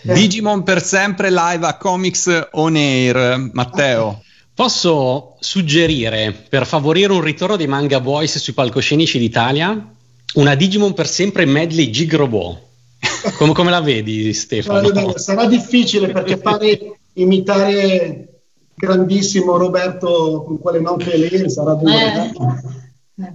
Digimon 0.02 0.62
per 0.62 0.82
sempre 0.82 1.30
live 1.30 1.66
a 1.66 1.76
Comics 1.78 2.48
On 2.52 2.76
Air. 2.76 3.50
Matteo. 3.52 4.20
Posso 4.56 5.36
suggerire, 5.38 6.32
per 6.32 6.64
favorire 6.64 7.12
un 7.12 7.20
ritorno 7.20 7.56
dei 7.56 7.66
manga 7.66 8.00
boys 8.00 8.38
sui 8.38 8.54
palcoscenici 8.54 9.18
d'Italia, 9.18 9.94
una 10.36 10.54
Digimon 10.54 10.94
per 10.94 11.06
sempre 11.06 11.44
medley 11.44 11.90
Gig 11.90 12.14
Robot? 12.14 12.62
Come, 13.36 13.52
come 13.52 13.70
la 13.70 13.82
vedi, 13.82 14.32
Stefano? 14.32 14.88
Sarà, 14.88 15.18
sarà 15.18 15.46
difficile 15.46 16.08
perché 16.10 16.38
fare 16.38 16.98
imitare 17.14 18.40
grandissimo 18.74 19.58
Roberto 19.58 20.44
con 20.46 20.58
quale 20.58 20.80
non 20.80 20.96
che 20.96 21.18
lei 21.18 21.50
sarà 21.50 21.74
dura. 21.74 22.24
Eh. 22.24 22.32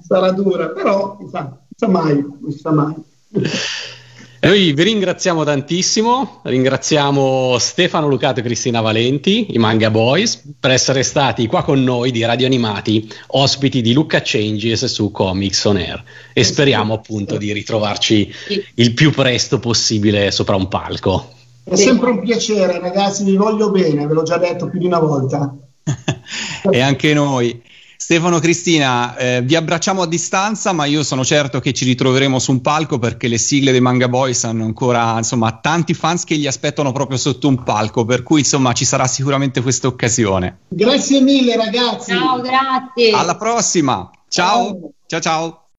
Sarà 0.01 0.31
dura, 0.31 0.69
però 0.69 1.17
non 1.19 1.29
sa 1.29 1.87
mai, 1.87 2.15
non 2.15 2.51
sa 2.51 2.71
mai. 2.71 2.95
Noi 4.43 4.73
vi 4.73 4.81
ringraziamo 4.81 5.43
tantissimo, 5.43 6.39
ringraziamo 6.41 7.57
Stefano 7.59 8.07
Lucato 8.07 8.39
e 8.39 8.43
Cristina 8.43 8.81
Valenti, 8.81 9.53
i 9.53 9.59
Manga 9.59 9.91
Boys, 9.91 10.41
per 10.59 10.71
essere 10.71 11.03
stati 11.03 11.45
qua 11.45 11.63
con 11.63 11.83
noi 11.83 12.09
di 12.09 12.25
Radio 12.25 12.47
Animati, 12.47 13.07
ospiti 13.27 13.81
di 13.81 13.93
Luca 13.93 14.19
Changes 14.23 14.85
su 14.85 15.11
Comics 15.11 15.63
On 15.65 15.75
Air 15.75 16.03
e 16.33 16.43
speriamo 16.43 16.95
appunto 16.95 17.37
di 17.37 17.53
ritrovarci 17.53 18.33
il 18.73 18.93
più 18.95 19.11
presto 19.11 19.59
possibile 19.59 20.31
sopra 20.31 20.55
un 20.55 20.67
palco. 20.67 21.33
È 21.63 21.75
sempre 21.75 22.09
un 22.09 22.21
piacere 22.21 22.79
ragazzi, 22.79 23.23
vi 23.23 23.35
voglio 23.35 23.69
bene, 23.69 24.07
ve 24.07 24.13
l'ho 24.15 24.23
già 24.23 24.39
detto 24.39 24.67
più 24.69 24.79
di 24.79 24.87
una 24.87 24.99
volta. 24.99 25.55
e 26.67 26.79
anche 26.79 27.13
noi. 27.13 27.61
Stefano 28.01 28.39
Cristina, 28.39 29.15
eh, 29.15 29.41
vi 29.43 29.55
abbracciamo 29.55 30.01
a 30.01 30.07
distanza, 30.07 30.73
ma 30.73 30.85
io 30.85 31.03
sono 31.03 31.23
certo 31.23 31.59
che 31.59 31.71
ci 31.71 31.85
ritroveremo 31.85 32.39
su 32.39 32.49
un 32.49 32.59
palco 32.59 32.97
perché 32.97 33.27
le 33.27 33.37
sigle 33.37 33.69
dei 33.71 33.79
Manga 33.79 34.09
Boys 34.09 34.43
hanno 34.43 34.65
ancora 34.65 35.17
insomma, 35.17 35.59
tanti 35.61 35.93
fans 35.93 36.23
che 36.23 36.33
li 36.33 36.47
aspettano 36.47 36.91
proprio 36.93 37.19
sotto 37.19 37.47
un 37.47 37.63
palco, 37.63 38.03
per 38.03 38.23
cui 38.23 38.39
insomma 38.39 38.73
ci 38.73 38.85
sarà 38.85 39.05
sicuramente 39.05 39.61
questa 39.61 39.85
occasione. 39.85 40.61
Grazie 40.69 41.21
mille 41.21 41.55
ragazzi. 41.55 42.11
Ciao, 42.11 42.41
grazie. 42.41 43.11
Alla 43.11 43.35
prossima. 43.35 44.09
ciao. 44.27 44.93
ciao. 45.05 45.19
ciao. 45.19 45.61